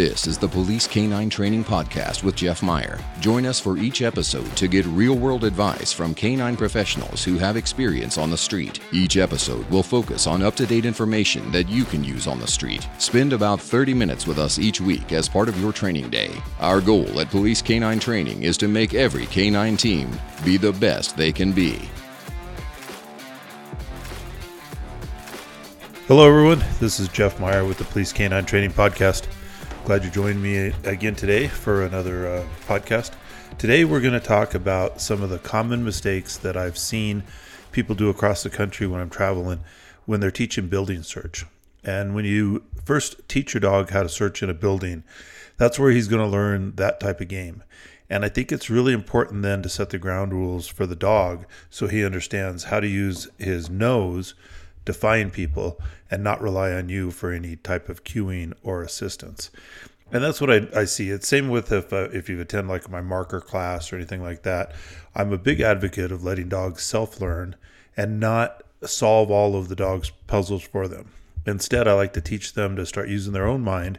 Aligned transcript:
This 0.00 0.26
is 0.26 0.38
the 0.38 0.48
Police 0.48 0.86
Canine 0.86 1.28
Training 1.28 1.62
Podcast 1.62 2.22
with 2.22 2.34
Jeff 2.34 2.62
Meyer. 2.62 2.98
Join 3.20 3.44
us 3.44 3.60
for 3.60 3.76
each 3.76 4.00
episode 4.00 4.50
to 4.56 4.66
get 4.66 4.86
real 4.86 5.14
world 5.14 5.44
advice 5.44 5.92
from 5.92 6.14
canine 6.14 6.56
professionals 6.56 7.22
who 7.22 7.36
have 7.36 7.54
experience 7.54 8.16
on 8.16 8.30
the 8.30 8.38
street. 8.38 8.80
Each 8.92 9.18
episode 9.18 9.68
will 9.68 9.82
focus 9.82 10.26
on 10.26 10.40
up 10.40 10.56
to 10.56 10.64
date 10.64 10.86
information 10.86 11.52
that 11.52 11.68
you 11.68 11.84
can 11.84 12.02
use 12.02 12.26
on 12.26 12.40
the 12.40 12.46
street. 12.46 12.88
Spend 12.96 13.34
about 13.34 13.60
30 13.60 13.92
minutes 13.92 14.26
with 14.26 14.38
us 14.38 14.58
each 14.58 14.80
week 14.80 15.12
as 15.12 15.28
part 15.28 15.50
of 15.50 15.60
your 15.60 15.70
training 15.70 16.08
day. 16.08 16.30
Our 16.60 16.80
goal 16.80 17.20
at 17.20 17.28
Police 17.28 17.60
Canine 17.60 18.00
Training 18.00 18.44
is 18.44 18.56
to 18.56 18.68
make 18.68 18.94
every 18.94 19.26
canine 19.26 19.76
team 19.76 20.18
be 20.46 20.56
the 20.56 20.72
best 20.72 21.14
they 21.14 21.30
can 21.30 21.52
be. 21.52 21.90
Hello, 26.06 26.26
everyone. 26.26 26.64
This 26.80 26.98
is 26.98 27.08
Jeff 27.08 27.38
Meyer 27.38 27.66
with 27.66 27.76
the 27.76 27.84
Police 27.84 28.14
Canine 28.14 28.46
Training 28.46 28.72
Podcast. 28.72 29.26
Glad 29.90 30.04
you 30.04 30.10
joined 30.12 30.40
me 30.40 30.72
again 30.84 31.16
today 31.16 31.48
for 31.48 31.82
another 31.82 32.24
uh, 32.28 32.46
podcast. 32.68 33.10
Today, 33.58 33.84
we're 33.84 34.00
going 34.00 34.12
to 34.12 34.20
talk 34.20 34.54
about 34.54 35.00
some 35.00 35.20
of 35.20 35.30
the 35.30 35.40
common 35.40 35.84
mistakes 35.84 36.36
that 36.36 36.56
I've 36.56 36.78
seen 36.78 37.24
people 37.72 37.96
do 37.96 38.08
across 38.08 38.44
the 38.44 38.50
country 38.50 38.86
when 38.86 39.00
I'm 39.00 39.10
traveling 39.10 39.64
when 40.06 40.20
they're 40.20 40.30
teaching 40.30 40.68
building 40.68 41.02
search. 41.02 41.44
And 41.82 42.14
when 42.14 42.24
you 42.24 42.62
first 42.84 43.28
teach 43.28 43.52
your 43.52 43.62
dog 43.62 43.90
how 43.90 44.04
to 44.04 44.08
search 44.08 44.44
in 44.44 44.48
a 44.48 44.54
building, 44.54 45.02
that's 45.56 45.76
where 45.76 45.90
he's 45.90 46.06
going 46.06 46.22
to 46.22 46.28
learn 46.28 46.76
that 46.76 47.00
type 47.00 47.20
of 47.20 47.26
game. 47.26 47.64
And 48.08 48.24
I 48.24 48.28
think 48.28 48.52
it's 48.52 48.70
really 48.70 48.92
important 48.92 49.42
then 49.42 49.60
to 49.62 49.68
set 49.68 49.90
the 49.90 49.98
ground 49.98 50.32
rules 50.32 50.68
for 50.68 50.86
the 50.86 50.94
dog 50.94 51.46
so 51.68 51.88
he 51.88 52.04
understands 52.04 52.62
how 52.62 52.78
to 52.78 52.86
use 52.86 53.26
his 53.38 53.68
nose 53.68 54.34
to 54.90 54.98
find 54.98 55.32
people 55.32 55.80
and 56.10 56.24
not 56.24 56.42
rely 56.42 56.72
on 56.72 56.88
you 56.88 57.10
for 57.10 57.32
any 57.32 57.56
type 57.56 57.88
of 57.88 58.04
cueing 58.04 58.52
or 58.62 58.82
assistance. 58.82 59.50
And 60.12 60.24
that's 60.24 60.40
what 60.40 60.50
I, 60.50 60.66
I 60.74 60.84
see. 60.84 61.10
It's 61.10 61.28
same 61.28 61.48
with 61.48 61.70
if 61.70 61.92
uh, 61.92 62.08
if 62.12 62.28
you 62.28 62.40
attend 62.40 62.68
like 62.68 62.90
my 62.90 63.00
marker 63.00 63.40
class 63.40 63.92
or 63.92 63.96
anything 63.96 64.22
like 64.22 64.42
that. 64.42 64.72
I'm 65.14 65.32
a 65.32 65.38
big 65.38 65.60
advocate 65.60 66.10
of 66.10 66.24
letting 66.24 66.48
dogs 66.48 66.82
self 66.82 67.20
learn 67.20 67.54
and 67.96 68.18
not 68.18 68.62
solve 68.82 69.30
all 69.30 69.54
of 69.54 69.68
the 69.68 69.76
dog's 69.76 70.10
puzzles 70.26 70.62
for 70.62 70.88
them. 70.88 71.12
Instead, 71.46 71.86
I 71.86 71.92
like 71.94 72.12
to 72.14 72.20
teach 72.20 72.54
them 72.54 72.76
to 72.76 72.86
start 72.86 73.08
using 73.08 73.32
their 73.32 73.46
own 73.46 73.62
mind 73.62 73.98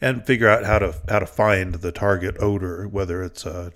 and 0.00 0.26
figure 0.26 0.48
out 0.48 0.64
how 0.64 0.80
to 0.80 0.94
how 1.08 1.20
to 1.20 1.26
find 1.26 1.76
the 1.76 1.92
target 1.92 2.36
odor, 2.40 2.88
whether 2.88 3.22
it's 3.22 3.46
a, 3.46 3.50
uh, 3.50 3.70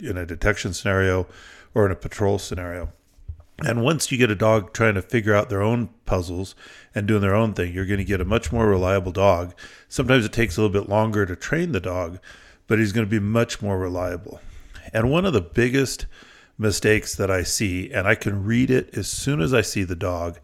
in 0.00 0.16
a 0.16 0.26
detection 0.26 0.74
scenario 0.74 1.28
or 1.72 1.86
in 1.86 1.92
a 1.92 1.96
patrol 1.96 2.38
scenario. 2.38 2.92
And 3.64 3.82
once 3.82 4.10
you 4.10 4.18
get 4.18 4.30
a 4.30 4.34
dog 4.34 4.72
trying 4.72 4.94
to 4.94 5.02
figure 5.02 5.34
out 5.34 5.48
their 5.48 5.62
own 5.62 5.90
puzzles 6.04 6.54
and 6.94 7.06
doing 7.06 7.20
their 7.20 7.34
own 7.34 7.54
thing, 7.54 7.72
you're 7.72 7.86
going 7.86 7.98
to 7.98 8.04
get 8.04 8.20
a 8.20 8.24
much 8.24 8.52
more 8.52 8.66
reliable 8.68 9.12
dog. 9.12 9.54
Sometimes 9.88 10.24
it 10.24 10.32
takes 10.32 10.56
a 10.56 10.62
little 10.62 10.72
bit 10.72 10.88
longer 10.88 11.24
to 11.26 11.36
train 11.36 11.72
the 11.72 11.80
dog, 11.80 12.18
but 12.66 12.78
he's 12.78 12.92
going 12.92 13.06
to 13.06 13.10
be 13.10 13.20
much 13.20 13.62
more 13.62 13.78
reliable. 13.78 14.40
And 14.92 15.10
one 15.10 15.24
of 15.24 15.32
the 15.32 15.40
biggest 15.40 16.06
mistakes 16.58 17.14
that 17.14 17.30
I 17.30 17.42
see, 17.42 17.90
and 17.92 18.06
I 18.06 18.14
can 18.14 18.44
read 18.44 18.70
it 18.70 18.96
as 18.96 19.08
soon 19.08 19.40
as 19.40 19.54
I 19.54 19.60
see 19.60 19.84
the 19.84 19.96
dog, 19.96 20.38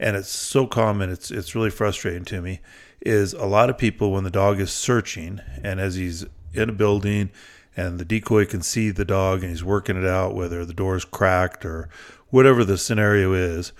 and 0.00 0.16
it's 0.16 0.28
so 0.28 0.66
common, 0.66 1.10
it's 1.10 1.30
it's 1.30 1.54
really 1.54 1.70
frustrating 1.70 2.24
to 2.26 2.42
me, 2.42 2.60
is 3.00 3.32
a 3.34 3.46
lot 3.46 3.70
of 3.70 3.78
people 3.78 4.12
when 4.12 4.24
the 4.24 4.30
dog 4.30 4.60
is 4.60 4.72
searching 4.72 5.40
and 5.62 5.80
as 5.80 5.94
he's 5.94 6.26
in 6.52 6.68
a 6.68 6.72
building 6.72 7.30
and 7.76 7.98
the 7.98 8.04
decoy 8.04 8.46
can 8.46 8.62
see 8.62 8.90
the 8.90 9.04
dog 9.04 9.42
and 9.42 9.50
he's 9.50 9.64
working 9.64 9.96
it 9.96 10.06
out, 10.06 10.34
whether 10.34 10.64
the 10.64 10.74
door 10.74 10.96
is 10.96 11.04
cracked 11.04 11.64
or 11.64 11.88
whatever 12.34 12.64
the 12.64 12.76
scenario 12.76 13.32
is, 13.32 13.72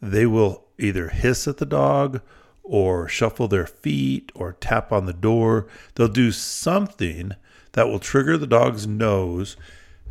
they 0.00 0.24
will 0.24 0.64
either 0.78 1.08
hiss 1.08 1.46
at 1.46 1.58
the 1.58 1.66
dog 1.66 2.22
or 2.62 3.06
shuffle 3.06 3.46
their 3.46 3.66
feet 3.66 4.32
or 4.34 4.54
tap 4.54 4.90
on 4.90 5.04
the 5.04 5.12
door. 5.12 5.66
They'll 5.94 6.08
do 6.08 6.32
something 6.32 7.32
that 7.72 7.88
will 7.88 7.98
trigger 7.98 8.38
the 8.38 8.46
dog's 8.46 8.86
nose, 8.86 9.58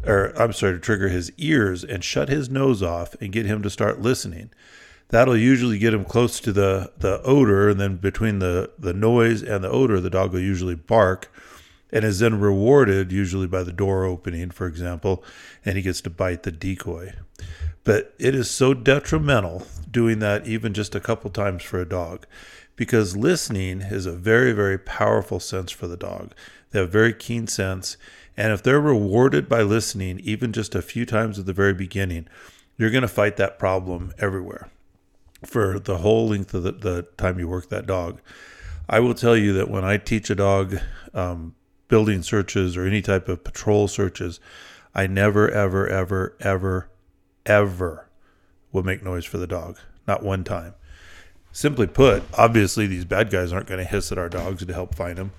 or 0.05 0.39
I'm 0.39 0.53
sorry, 0.53 0.73
to 0.73 0.79
trigger 0.79 1.09
his 1.09 1.31
ears 1.37 1.83
and 1.83 2.03
shut 2.03 2.29
his 2.29 2.47
nose 2.47 2.83
off 2.83 3.15
and 3.19 3.31
get 3.31 3.47
him 3.47 3.63
to 3.63 3.71
start 3.71 3.99
listening. 3.99 4.51
That'll 5.07 5.35
usually 5.35 5.79
get 5.79 5.95
him 5.95 6.05
close 6.05 6.39
to 6.41 6.53
the, 6.53 6.91
the 6.95 7.23
odor, 7.23 7.69
and 7.69 7.79
then 7.79 7.95
between 7.95 8.37
the, 8.37 8.69
the 8.77 8.93
noise 8.93 9.41
and 9.41 9.63
the 9.63 9.71
odor, 9.71 9.99
the 9.99 10.11
dog 10.11 10.33
will 10.33 10.41
usually 10.41 10.75
bark 10.75 11.33
and 11.91 12.05
is 12.05 12.19
then 12.19 12.39
rewarded, 12.39 13.11
usually 13.11 13.47
by 13.47 13.63
the 13.63 13.73
door 13.73 14.05
opening, 14.05 14.51
for 14.51 14.67
example, 14.67 15.23
and 15.65 15.75
he 15.75 15.81
gets 15.81 16.01
to 16.01 16.11
bite 16.11 16.43
the 16.43 16.51
decoy. 16.51 17.13
But 17.83 18.13
it 18.19 18.35
is 18.35 18.49
so 18.49 18.73
detrimental 18.73 19.65
doing 19.89 20.19
that 20.19 20.45
even 20.45 20.73
just 20.73 20.95
a 20.95 20.99
couple 20.99 21.29
times 21.29 21.63
for 21.63 21.79
a 21.79 21.87
dog 21.87 22.25
because 22.79 23.17
listening 23.17 23.81
is 23.81 24.05
a 24.05 24.13
very, 24.13 24.53
very 24.53 24.77
powerful 24.77 25.41
sense 25.41 25.69
for 25.69 25.85
the 25.85 25.97
dog. 25.97 26.33
They 26.71 26.79
have 26.79 26.89
very 26.89 27.13
keen 27.13 27.45
sense. 27.45 27.97
And 28.37 28.53
if 28.53 28.63
they're 28.63 28.79
rewarded 28.79 29.49
by 29.49 29.63
listening, 29.63 30.21
even 30.21 30.53
just 30.53 30.75
a 30.75 30.81
few 30.81 31.05
times 31.05 31.37
at 31.37 31.45
the 31.45 31.51
very 31.51 31.73
beginning, 31.73 32.29
you're 32.77 32.89
going 32.89 33.01
to 33.01 33.09
fight 33.09 33.35
that 33.35 33.59
problem 33.59 34.13
everywhere 34.17 34.69
for 35.45 35.77
the 35.77 35.97
whole 35.97 36.29
length 36.29 36.53
of 36.53 36.63
the, 36.63 36.71
the, 36.71 37.01
time 37.17 37.37
you 37.37 37.49
work 37.49 37.67
that 37.67 37.85
dog. 37.85 38.21
I 38.87 39.01
will 39.01 39.13
tell 39.13 39.35
you 39.35 39.51
that 39.53 39.69
when 39.69 39.83
I 39.83 39.97
teach 39.97 40.29
a 40.29 40.35
dog 40.35 40.79
um, 41.13 41.55
building 41.89 42.23
searches 42.23 42.77
or 42.77 42.85
any 42.85 43.01
type 43.01 43.27
of 43.27 43.43
patrol 43.43 43.89
searches, 43.89 44.39
I 44.95 45.05
never, 45.05 45.51
ever, 45.51 45.85
ever, 45.85 46.37
ever 46.39 46.89
ever 47.45 48.07
will 48.71 48.83
make 48.83 49.03
noise 49.03 49.25
for 49.25 49.37
the 49.37 49.47
dog. 49.47 49.77
Not 50.07 50.23
one 50.23 50.43
time. 50.43 50.73
Simply 51.51 51.87
put, 51.87 52.23
obviously, 52.37 52.87
these 52.87 53.05
bad 53.05 53.29
guys 53.29 53.51
aren't 53.51 53.67
going 53.67 53.79
to 53.79 53.89
hiss 53.89 54.11
at 54.11 54.17
our 54.17 54.29
dogs 54.29 54.65
to 54.65 54.73
help 54.73 54.95
find 54.95 55.17
them. 55.17 55.31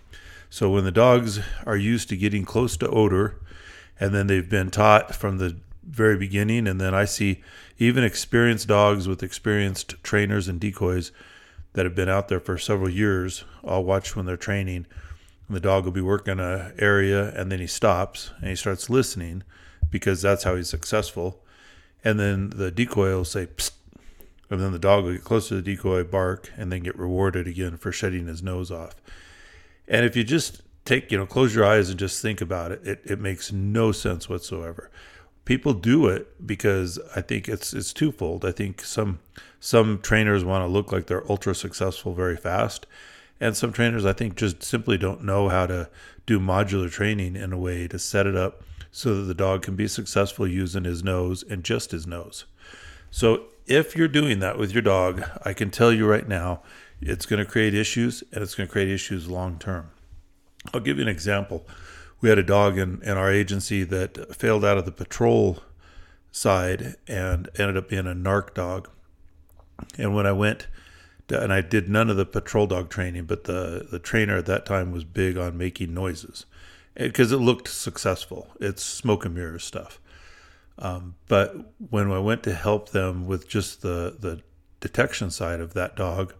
So 0.49 0.71
when 0.71 0.85
the 0.85 0.91
dogs 0.91 1.41
are 1.65 1.77
used 1.77 2.09
to 2.09 2.17
getting 2.17 2.45
close 2.45 2.77
to 2.79 2.89
odor, 2.89 3.41
and 4.01 4.15
then 4.15 4.27
they've 4.27 4.49
been 4.49 4.71
taught 4.71 5.15
from 5.15 5.39
the 5.39 5.57
very 5.85 6.17
beginning, 6.17 6.67
and 6.67 6.81
then 6.81 6.95
I 6.95 7.05
see 7.05 7.43
even 7.79 8.03
experienced 8.03 8.67
dogs 8.67 9.07
with 9.07 9.23
experienced 9.23 10.03
trainers 10.03 10.49
and 10.49 10.59
decoys 10.59 11.13
that 11.75 11.85
have 11.85 11.95
been 11.95 12.09
out 12.09 12.29
there 12.29 12.41
for 12.41 12.59
several 12.59 12.91
years. 12.91 13.45
I'll 13.65 13.85
watch 13.85 14.17
when 14.17 14.27
they're 14.27 14.37
training, 14.37 14.87
and 15.47 15.57
the 15.57 15.61
dog 15.61 15.85
will 15.85 15.93
be 15.93 16.01
working 16.01 16.41
an 16.41 16.75
area, 16.79 17.33
and 17.35 17.53
then 17.53 17.61
he 17.61 17.67
stops 17.69 18.33
and 18.41 18.51
he 18.51 18.57
starts 18.57 18.91
listening 18.91 19.45
because 19.91 20.21
that's 20.21 20.45
how 20.45 20.57
he's 20.57 20.69
successful 20.69 21.43
and 22.05 22.19
then 22.19 22.51
the 22.51 22.71
decoy 22.71 23.11
will 23.11 23.25
say 23.25 23.47
Psst, 23.47 23.73
and 24.51 24.61
then 24.61 24.73
the 24.73 24.79
dog 24.79 25.05
will 25.05 25.13
get 25.13 25.25
close 25.25 25.49
to 25.49 25.55
the 25.55 25.63
decoy, 25.63 26.03
bark, 26.03 26.51
and 26.57 26.73
then 26.73 26.83
get 26.83 26.99
rewarded 26.99 27.47
again 27.47 27.77
for 27.77 27.93
shedding 27.93 28.27
his 28.27 28.43
nose 28.43 28.71
off. 28.71 28.97
And 29.87 30.05
if 30.05 30.17
you 30.17 30.25
just 30.25 30.63
take, 30.85 31.13
you 31.13 31.19
know, 31.19 31.27
close 31.27 31.55
your 31.55 31.65
eyes 31.65 31.89
and 31.89 31.99
just 31.99 32.21
think 32.21 32.41
about 32.41 32.73
it, 32.73 32.81
it, 32.85 33.01
it 33.05 33.21
makes 33.21 33.53
no 33.53 33.93
sense 33.93 34.29
whatsoever. 34.29 34.91
People 35.45 35.73
do 35.73 36.07
it 36.07 36.47
because 36.47 36.99
I 37.15 37.21
think 37.21 37.49
it's 37.49 37.73
it's 37.73 37.93
twofold. 37.93 38.45
I 38.45 38.53
think 38.53 38.83
some 38.83 39.21
some 39.59 40.01
trainers 40.01 40.45
want 40.45 40.63
to 40.63 40.69
look 40.69 40.93
like 40.93 41.07
they're 41.07 41.29
ultra 41.31 41.55
successful 41.55 42.15
very 42.15 42.37
fast, 42.37 42.87
and 43.41 43.57
some 43.57 43.73
trainers 43.73 44.05
I 44.05 44.13
think 44.13 44.37
just 44.37 44.63
simply 44.63 44.99
don't 44.99 45.25
know 45.25 45.49
how 45.49 45.67
to 45.67 45.89
do 46.27 46.39
modular 46.39 46.91
training 46.91 47.37
in 47.37 47.53
a 47.53 47.59
way 47.59 47.89
to 47.89 47.99
set 47.99 48.27
it 48.27 48.37
up 48.37 48.63
so 48.91 49.15
that 49.15 49.23
the 49.23 49.35
dog 49.35 49.63
can 49.63 49.77
be 49.77 49.89
successful 49.89 50.47
using 50.47 50.85
his 50.85 51.05
nose 51.05 51.43
and 51.49 51.65
just 51.65 51.91
his 51.91 52.07
nose. 52.07 52.45
So 53.11 53.45
if 53.67 53.97
you're 53.97 54.09
doing 54.09 54.41
that 54.41 54.59
with 54.59 54.73
your 54.73 54.83
dog, 54.83 55.23
I 55.45 55.53
can 55.53 55.71
tell 55.71 55.93
you 55.93 56.07
right 56.07 56.27
now, 56.27 56.63
it's 57.01 57.27
going 57.27 57.45
to 57.45 57.51
create 57.51 57.75
issues 57.75 58.23
and 58.33 58.43
it's 58.43 58.55
going 58.55 58.67
to 58.67 58.73
create 58.73 58.89
issues 58.89 59.29
long 59.29 59.59
term. 59.59 59.91
I'll 60.75 60.81
give 60.81 60.99
you 60.99 61.03
an 61.03 61.09
example. 61.09 61.67
We 62.21 62.29
had 62.29 62.39
a 62.39 62.43
dog 62.43 62.79
in, 62.79 63.01
in 63.03 63.17
our 63.17 63.33
agency 63.33 63.85
that 63.85 64.35
failed 64.35 64.65
out 64.65 64.77
of 64.77 64.85
the 64.85 64.93
patrol 64.93 65.63
side 66.31 66.97
and 67.09 67.49
ended 67.59 67.77
up 67.77 67.89
being 67.89 68.07
a 68.07 68.15
narc 68.15 68.55
dog. 68.55 68.89
And 69.97 70.15
when 70.15 70.27
I 70.27 70.33
went, 70.33 70.67
to, 71.29 71.43
and 71.43 71.53
I 71.53 71.63
did 71.63 71.89
none 71.89 72.11
of 72.11 72.17
the 72.17 72.27
patrol 72.27 72.67
dog 72.67 72.91
training, 72.91 73.25
but 73.25 73.45
the, 73.45 73.87
the 73.91 73.99
trainer 73.99 74.37
at 74.37 74.47
that 74.47 74.67
time 74.67 74.93
was 74.93 75.05
big 75.05 75.39
on 75.39 75.57
making 75.57 75.95
noises 75.95 76.45
because 76.95 77.33
it 77.33 77.39
looked 77.39 77.69
successful. 77.69 78.49
It's 78.61 78.83
smoke 78.83 79.25
and 79.25 79.35
mirrors 79.35 79.65
stuff. 79.65 80.01
Um, 80.79 81.15
but 81.29 81.55
when 81.91 82.11
I 82.11 82.19
went 82.19 82.43
to 82.45 82.55
help 82.55 82.91
them 82.91 83.27
with 83.27 83.49
just 83.49 83.83
the 83.83 84.17
the 84.19 84.43
detection 84.81 85.31
side 85.31 85.61
of 85.61 85.75
that 85.75 85.95
dog, 85.95 86.35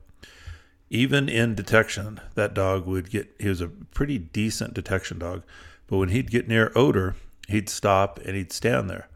even 0.89 1.29
in 1.29 1.55
detection, 1.55 2.21
that 2.35 2.55
dog 2.55 2.87
would 2.87 3.11
get. 3.11 3.35
He 3.39 3.49
was 3.49 3.61
a 3.61 3.69
pretty 3.69 4.19
decent 4.19 4.75
detection 4.75 5.19
dog, 5.19 5.43
but 5.87 5.99
when 5.99 6.09
he'd 6.09 6.31
get 6.31 6.49
near 6.49 6.73
odor, 6.75 7.17
he'd 7.49 7.69
stop 7.69 8.19
and 8.25 8.35
he'd 8.35 8.53
stand 8.53 8.89
there. 8.89 9.09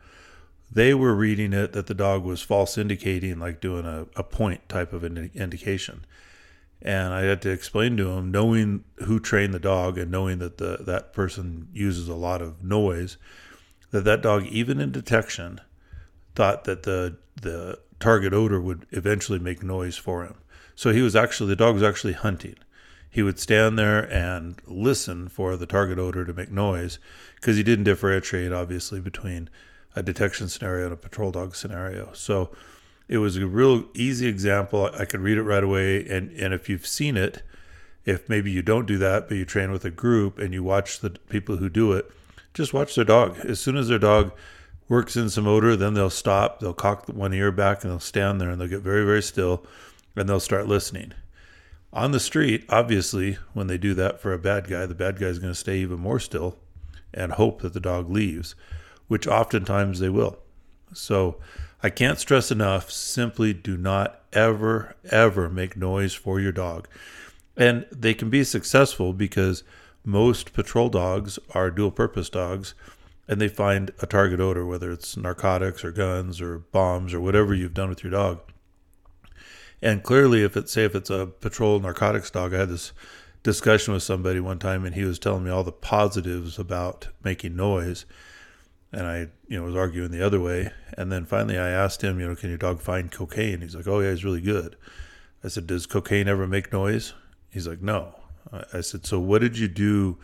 They 0.70 0.92
were 0.92 1.14
reading 1.14 1.52
it 1.52 1.72
that 1.72 1.86
the 1.86 1.94
dog 1.94 2.24
was 2.24 2.42
false 2.42 2.76
indicating, 2.76 3.38
like 3.38 3.60
doing 3.60 3.86
a, 3.86 4.06
a 4.16 4.24
point 4.24 4.68
type 4.68 4.92
of 4.92 5.04
an 5.04 5.30
indication 5.34 6.04
and 6.82 7.14
I 7.14 7.22
had 7.22 7.40
to 7.42 7.50
explain 7.50 7.96
to 7.96 8.10
him, 8.10 8.30
knowing 8.30 8.84
who 9.04 9.18
trained 9.18 9.54
the 9.54 9.58
dog 9.58 9.98
and 9.98 10.10
knowing 10.10 10.38
that 10.38 10.58
the 10.58 10.78
that 10.80 11.12
person 11.12 11.68
uses 11.72 12.08
a 12.08 12.14
lot 12.14 12.42
of 12.42 12.62
noise, 12.62 13.16
that 13.90 14.04
that 14.04 14.22
dog, 14.22 14.46
even 14.46 14.80
in 14.80 14.92
detection, 14.92 15.60
thought 16.34 16.64
that 16.64 16.82
the 16.82 17.16
the 17.40 17.78
target 18.00 18.34
odor 18.34 18.60
would 18.60 18.86
eventually 18.90 19.38
make 19.38 19.62
noise 19.62 19.96
for 19.96 20.24
him. 20.24 20.34
So 20.74 20.92
he 20.92 21.00
was 21.02 21.16
actually 21.16 21.48
the 21.48 21.56
dog 21.56 21.74
was 21.74 21.82
actually 21.82 22.14
hunting. 22.14 22.56
he 23.14 23.22
would 23.22 23.38
stand 23.38 23.78
there 23.78 24.12
and 24.12 24.60
listen 24.66 25.28
for 25.28 25.56
the 25.56 25.66
target 25.66 26.00
odor 26.00 26.24
to 26.24 26.32
make 26.32 26.50
noise 26.50 26.98
because 27.36 27.56
he 27.56 27.62
didn't 27.62 27.84
differentiate, 27.84 28.52
obviously, 28.52 28.98
between 28.98 29.48
a 29.94 30.02
detection 30.02 30.48
scenario 30.48 30.86
and 30.86 30.94
a 30.94 30.96
patrol 30.96 31.30
dog 31.30 31.54
scenario. 31.54 32.10
So 32.12 32.50
it 33.08 33.18
was 33.18 33.36
a 33.36 33.46
real 33.46 33.84
easy 33.94 34.26
example. 34.26 34.90
I 34.98 35.04
could 35.04 35.20
read 35.20 35.38
it 35.38 35.42
right 35.42 35.62
away. 35.62 36.06
And, 36.06 36.30
and 36.32 36.54
if 36.54 36.68
you've 36.68 36.86
seen 36.86 37.16
it, 37.16 37.42
if 38.04 38.28
maybe 38.28 38.50
you 38.50 38.62
don't 38.62 38.86
do 38.86 38.98
that, 38.98 39.28
but 39.28 39.36
you 39.36 39.44
train 39.44 39.70
with 39.70 39.84
a 39.84 39.90
group 39.90 40.38
and 40.38 40.52
you 40.52 40.62
watch 40.62 41.00
the 41.00 41.10
people 41.10 41.56
who 41.56 41.68
do 41.68 41.92
it, 41.92 42.10
just 42.52 42.74
watch 42.74 42.94
their 42.94 43.04
dog. 43.04 43.38
As 43.40 43.60
soon 43.60 43.76
as 43.76 43.88
their 43.88 43.98
dog 43.98 44.32
works 44.88 45.16
in 45.16 45.30
some 45.30 45.46
odor, 45.46 45.76
then 45.76 45.94
they'll 45.94 46.10
stop, 46.10 46.60
they'll 46.60 46.74
cock 46.74 47.08
one 47.08 47.32
ear 47.32 47.50
back, 47.50 47.82
and 47.82 47.90
they'll 47.90 48.00
stand 48.00 48.40
there 48.40 48.50
and 48.50 48.60
they'll 48.60 48.68
get 48.68 48.82
very, 48.82 49.04
very 49.04 49.22
still 49.22 49.64
and 50.16 50.28
they'll 50.28 50.40
start 50.40 50.68
listening. 50.68 51.12
On 51.92 52.10
the 52.12 52.20
street, 52.20 52.64
obviously, 52.68 53.38
when 53.52 53.68
they 53.68 53.78
do 53.78 53.94
that 53.94 54.20
for 54.20 54.32
a 54.32 54.38
bad 54.38 54.68
guy, 54.68 54.86
the 54.86 54.94
bad 54.94 55.18
guy 55.18 55.26
is 55.26 55.38
going 55.38 55.52
to 55.52 55.58
stay 55.58 55.78
even 55.78 56.00
more 56.00 56.18
still 56.18 56.58
and 57.12 57.32
hope 57.32 57.62
that 57.62 57.72
the 57.72 57.80
dog 57.80 58.10
leaves, 58.10 58.54
which 59.08 59.26
oftentimes 59.26 60.00
they 60.00 60.08
will. 60.08 60.38
So 60.94 61.36
I 61.82 61.90
can't 61.90 62.18
stress 62.18 62.50
enough 62.50 62.90
simply 62.90 63.52
do 63.52 63.76
not 63.76 64.22
ever, 64.32 64.96
ever 65.10 65.48
make 65.48 65.76
noise 65.76 66.14
for 66.14 66.40
your 66.40 66.52
dog. 66.52 66.88
And 67.56 67.86
they 67.92 68.14
can 68.14 68.30
be 68.30 68.44
successful 68.44 69.12
because 69.12 69.62
most 70.04 70.52
patrol 70.52 70.88
dogs 70.88 71.38
are 71.54 71.70
dual 71.70 71.90
purpose 71.90 72.28
dogs 72.28 72.74
and 73.26 73.40
they 73.40 73.48
find 73.48 73.90
a 74.00 74.06
target 74.06 74.40
odor, 74.40 74.66
whether 74.66 74.90
it's 74.92 75.16
narcotics 75.16 75.84
or 75.84 75.90
guns 75.90 76.40
or 76.40 76.58
bombs 76.58 77.14
or 77.14 77.20
whatever 77.20 77.54
you've 77.54 77.74
done 77.74 77.88
with 77.88 78.02
your 78.02 78.10
dog. 78.10 78.40
And 79.80 80.02
clearly, 80.02 80.42
if 80.42 80.56
it's 80.56 80.72
say 80.72 80.84
if 80.84 80.94
it's 80.94 81.10
a 81.10 81.26
patrol 81.26 81.78
narcotics 81.80 82.30
dog, 82.30 82.54
I 82.54 82.60
had 82.60 82.68
this 82.70 82.92
discussion 83.42 83.92
with 83.94 84.02
somebody 84.02 84.40
one 84.40 84.58
time, 84.58 84.84
and 84.84 84.94
he 84.94 85.04
was 85.04 85.18
telling 85.18 85.44
me 85.44 85.50
all 85.50 85.64
the 85.64 85.72
positives 85.72 86.58
about 86.58 87.08
making 87.22 87.56
noise, 87.56 88.06
and 88.94 89.06
I, 89.06 89.28
you 89.48 89.58
know, 89.58 89.64
was 89.64 89.76
arguing 89.76 90.10
the 90.10 90.24
other 90.24 90.40
way. 90.40 90.70
And 90.96 91.10
then 91.10 91.24
finally, 91.24 91.58
I 91.58 91.68
asked 91.68 92.02
him, 92.02 92.20
you 92.20 92.28
know, 92.28 92.36
can 92.36 92.48
your 92.48 92.58
dog 92.58 92.80
find 92.80 93.10
cocaine? 93.10 93.60
He's 93.60 93.74
like, 93.74 93.88
oh 93.88 94.00
yeah, 94.00 94.10
he's 94.10 94.24
really 94.24 94.40
good. 94.40 94.76
I 95.42 95.48
said, 95.48 95.66
does 95.66 95.86
cocaine 95.86 96.28
ever 96.28 96.46
make 96.46 96.72
noise? 96.72 97.12
He's 97.50 97.66
like, 97.66 97.82
no. 97.82 98.14
I 98.72 98.80
said, 98.80 99.04
so 99.04 99.18
what 99.18 99.40
did 99.40 99.58
you 99.58 99.68
do? 99.68 100.18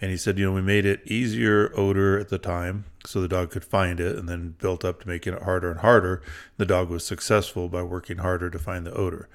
And 0.00 0.10
he 0.10 0.16
said, 0.16 0.38
you 0.38 0.46
know, 0.46 0.52
we 0.52 0.62
made 0.62 0.86
it 0.86 1.02
easier 1.04 1.72
odor 1.76 2.18
at 2.18 2.30
the 2.30 2.38
time 2.38 2.86
so 3.04 3.20
the 3.20 3.28
dog 3.28 3.50
could 3.50 3.64
find 3.64 4.00
it 4.00 4.16
and 4.16 4.28
then 4.28 4.56
built 4.58 4.84
up 4.84 5.02
to 5.02 5.08
making 5.08 5.34
it 5.34 5.42
harder 5.42 5.70
and 5.70 5.80
harder. 5.80 6.22
The 6.56 6.66
dog 6.66 6.88
was 6.88 7.04
successful 7.04 7.68
by 7.68 7.82
working 7.82 8.18
harder 8.18 8.50
to 8.50 8.58
find 8.58 8.86
the 8.86 8.94
odor. 8.94 9.28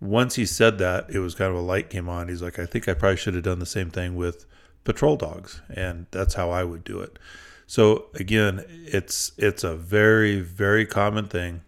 Once 0.00 0.34
he 0.34 0.44
said 0.44 0.78
that, 0.78 1.08
it 1.08 1.20
was 1.20 1.34
kind 1.34 1.50
of 1.50 1.56
a 1.56 1.62
light 1.62 1.88
came 1.88 2.08
on. 2.08 2.28
He's 2.28 2.42
like, 2.42 2.58
I 2.58 2.66
think 2.66 2.86
I 2.86 2.94
probably 2.94 3.16
should 3.16 3.34
have 3.34 3.44
done 3.44 3.60
the 3.60 3.66
same 3.66 3.90
thing 3.90 4.14
with 4.14 4.46
patrol 4.84 5.16
dogs. 5.16 5.62
And 5.74 6.06
that's 6.10 6.34
how 6.34 6.50
I 6.50 6.64
would 6.64 6.84
do 6.84 7.00
it. 7.00 7.18
So 7.66 8.06
again, 8.14 8.64
it's 8.68 9.32
it's 9.36 9.64
a 9.64 9.76
very, 9.76 10.40
very 10.40 10.86
common 10.86 11.26
thing. 11.26 11.62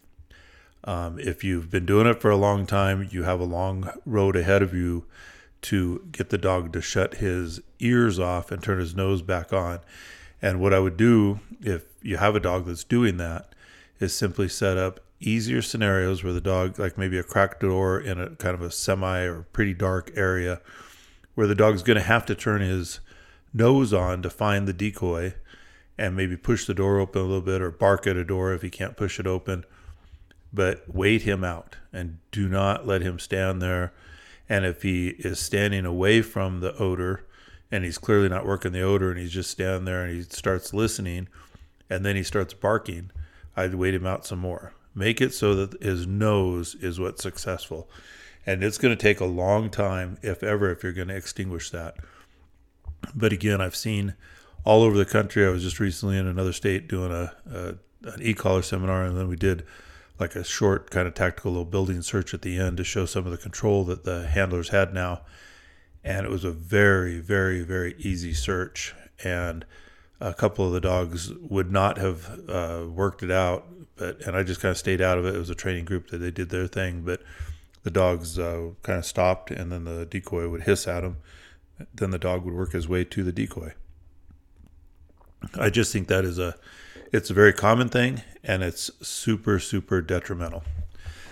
Um, 0.85 1.19
if 1.19 1.43
you've 1.43 1.71
been 1.71 1.87
doing 1.87 2.07
it 2.07 2.21
for 2.21 2.31
a 2.31 2.37
long 2.37 2.67
time, 2.67 3.09
you 3.11 3.23
have 3.23 3.41
a 3.41 3.45
long 3.45 3.91
road 4.05 4.37
ahead 4.37 4.63
of 4.63 4.75
you 4.75 5.07
to 5.63 6.07
get 6.13 6.29
the 6.29 6.37
dog 6.37 6.75
to 6.75 6.83
shut 6.83 7.15
his 7.15 7.61
ears 7.79 8.19
off 8.19 8.53
and 8.53 8.63
turn 8.63 8.79
his 8.79 8.95
nose 8.95 9.23
back 9.23 9.51
on. 9.51 9.81
And 10.43 10.61
what 10.61 10.75
I 10.75 10.79
would 10.79 10.99
do 10.99 11.41
if 11.63 11.85
you 12.03 12.19
have 12.19 12.37
a 12.37 12.41
dog 12.41 12.67
that's 12.67 12.85
doing 12.85 13.17
that 13.17 13.55
is 13.99 14.15
simply 14.15 14.47
set 14.47 14.77
up 14.77 15.01
easier 15.21 15.63
scenarios 15.63 16.23
where 16.23 16.35
the 16.35 16.41
dog, 16.41 16.79
like 16.79 16.99
maybe 16.99 17.17
a 17.17 17.23
cracked 17.23 17.61
door 17.61 17.99
in 17.99 18.21
a 18.21 18.31
kind 18.31 18.55
of 18.55 18.61
a 18.61 18.71
semi 18.71 19.21
or 19.23 19.47
pretty 19.55 19.73
dark 19.73 20.13
area, 20.15 20.61
where 21.35 21.47
the 21.47 21.55
dog's 21.55 21.83
going 21.83 21.97
to 21.97 22.03
have 22.03 22.27
to 22.27 22.35
turn 22.35 22.61
his 22.61 23.01
nose 23.55 23.95
on 23.95 24.21
to 24.21 24.29
find 24.29 24.69
the 24.69 24.73
decoy 24.75 25.33
and 25.97 26.17
maybe 26.17 26.37
push 26.37 26.67
the 26.67 26.75
door 26.75 26.99
open 26.99 27.21
a 27.21 27.25
little 27.25 27.41
bit 27.41 27.63
or 27.63 27.71
bark 27.71 28.07
at 28.07 28.17
a 28.17 28.25
door 28.25 28.53
if 28.53 28.63
he 28.63 28.71
can't 28.71 28.97
push 28.97 29.21
it 29.21 29.27
open. 29.27 29.65
But 30.53 30.85
wait 30.93 31.23
him 31.23 31.45
out 31.45 31.77
and 31.93 32.19
do 32.31 32.49
not 32.49 32.87
let 32.87 33.03
him 33.03 33.19
stand 33.19 33.61
there 33.61 33.93
and 34.49 34.65
if 34.65 34.83
he 34.83 35.09
is 35.09 35.39
standing 35.39 35.87
away 35.87 36.23
from 36.23 36.61
the 36.61 36.77
odor 36.77 37.25
and 37.71 37.85
he's 37.85 37.99
clearly 37.99 38.29
not 38.29 38.47
working 38.47 38.73
the 38.73 38.83
odor 38.83 39.11
and 39.11 39.19
he's 39.19 39.33
just 39.33 39.51
standing 39.51 39.85
there 39.85 40.05
and 40.05 40.15
he 40.15 40.23
starts 40.23 40.75
listening 40.75 41.29
and 41.89 42.05
then 42.05 42.17
he 42.17 42.23
starts 42.23 42.55
barking, 42.55 43.11
I'd 43.57 43.75
wait 43.75 43.95
him 43.95 44.07
out 44.07 44.27
some 44.27 44.39
more. 44.39 44.73
Make 44.95 45.21
it 45.21 45.35
so 45.35 45.55
that 45.55 45.83
his 45.83 46.07
nose 46.07 46.75
is 46.77 47.01
what's 47.01 47.23
successful. 47.23 47.89
And 48.47 48.63
it's 48.63 48.79
going 48.79 48.97
to 48.97 49.03
take 49.03 49.21
a 49.21 49.25
long 49.25 49.71
time, 49.71 50.19
if 50.23 50.43
ever, 50.43 50.71
if 50.71 50.83
you're 50.83 50.93
going 50.93 51.09
to 51.09 51.17
extinguish 51.17 51.71
that. 51.71 51.97
But 53.15 53.33
again, 53.33 53.61
I've 53.61 53.75
seen 53.75 54.15
all 54.65 54.83
over 54.83 54.97
the 54.97 55.05
country. 55.05 55.47
I 55.47 55.51
was 55.51 55.63
just 55.63 55.81
recently 55.81 56.19
in 56.19 56.27
another 56.27 56.53
state 56.53 56.89
doing 56.89 57.13
a, 57.13 57.33
a 57.51 57.75
an 58.09 58.21
e-collar 58.23 58.63
seminar, 58.63 59.05
and 59.05 59.17
then 59.17 59.29
we 59.29 59.37
did 59.37 59.65
like 60.19 60.37
a 60.37 60.45
short 60.45 60.91
kind 60.91 61.09
of 61.09 61.15
tactical 61.15 61.53
little 61.53 61.65
building 61.65 62.03
search 62.03 62.35
at 62.35 62.43
the 62.43 62.59
end 62.59 62.77
to 62.77 62.85
show 62.85 63.07
some 63.07 63.25
of 63.25 63.33
the 63.33 63.39
control 63.39 63.85
that 63.85 64.05
the 64.05 64.27
handlers 64.27 64.69
had 64.69 64.95
now. 64.95 65.23
And 66.05 66.27
it 66.27 66.31
was 66.31 66.45
a 66.45 66.53
very, 66.53 67.19
very, 67.19 67.63
very 67.63 67.95
easy 67.99 68.35
search. 68.35 68.95
And 69.25 69.65
a 70.21 70.35
couple 70.35 70.67
of 70.67 70.73
the 70.73 70.81
dogs 70.81 71.33
would 71.33 71.73
not 71.73 71.99
have 71.99 72.49
uh, 72.49 72.85
worked 72.89 73.23
it 73.23 73.31
out, 73.31 73.67
but 73.97 74.21
and 74.27 74.37
I 74.37 74.43
just 74.43 74.61
kind 74.61 74.71
of 74.71 74.79
stayed 74.79 75.01
out 75.01 75.19
of 75.19 75.27
it. 75.27 75.35
It 75.35 75.39
was 75.39 75.51
a 75.51 75.55
training 75.55 75.87
group 75.87 76.09
that 76.11 76.19
they 76.19 76.31
did 76.31 76.51
their 76.51 76.67
thing, 76.67 77.03
but 77.03 77.23
the 77.83 77.91
dogs 77.91 78.39
uh, 78.39 78.71
kind 78.83 78.99
of 78.99 79.05
stopped, 79.05 79.51
and 79.51 79.73
then 79.73 79.85
the 79.85 80.07
decoy 80.07 80.49
would 80.49 80.63
hiss 80.63 80.87
at 80.87 81.01
them. 81.01 81.17
Then 81.93 82.11
the 82.11 82.19
dog 82.19 82.45
would 82.45 82.55
work 82.55 82.73
his 82.73 82.89
way 82.89 83.05
to 83.05 83.23
the 83.23 83.33
decoy. 83.33 83.75
I 85.59 85.71
just 85.71 85.93
think 85.93 86.09
that 86.09 86.25
is 86.25 86.39
a 86.39 86.57
it's 87.13 87.31
a 87.31 87.35
very 87.35 87.53
common 87.53 87.89
thing 87.89 88.23
and 88.43 88.63
it's 88.63 88.91
super, 89.01 89.59
super 89.59 90.01
detrimental. 90.03 90.65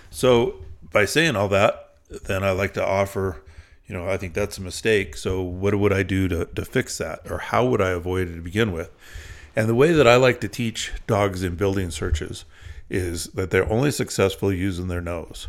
So, 0.09 0.55
by 0.91 1.05
saying 1.05 1.35
all 1.35 1.47
that, 1.49 1.95
then 2.09 2.43
I 2.43 2.51
like 2.51 2.73
to 2.75 2.85
offer, 2.85 3.43
you 3.87 3.95
know, 3.95 4.07
I 4.07 4.17
think 4.17 4.33
that's 4.33 4.57
a 4.57 4.61
mistake. 4.61 5.17
So, 5.17 5.41
what 5.41 5.75
would 5.75 5.93
I 5.93 6.03
do 6.03 6.27
to, 6.27 6.45
to 6.45 6.65
fix 6.65 6.97
that? 6.99 7.29
Or 7.29 7.39
how 7.39 7.65
would 7.65 7.81
I 7.81 7.89
avoid 7.89 8.29
it 8.29 8.35
to 8.35 8.41
begin 8.41 8.71
with? 8.71 8.91
And 9.55 9.67
the 9.67 9.75
way 9.75 9.91
that 9.91 10.07
I 10.07 10.15
like 10.15 10.39
to 10.41 10.47
teach 10.47 10.91
dogs 11.05 11.43
in 11.43 11.55
building 11.55 11.91
searches 11.91 12.45
is 12.89 13.25
that 13.33 13.51
they're 13.51 13.71
only 13.71 13.91
successful 13.91 14.51
using 14.53 14.87
their 14.87 15.01
nose. 15.01 15.47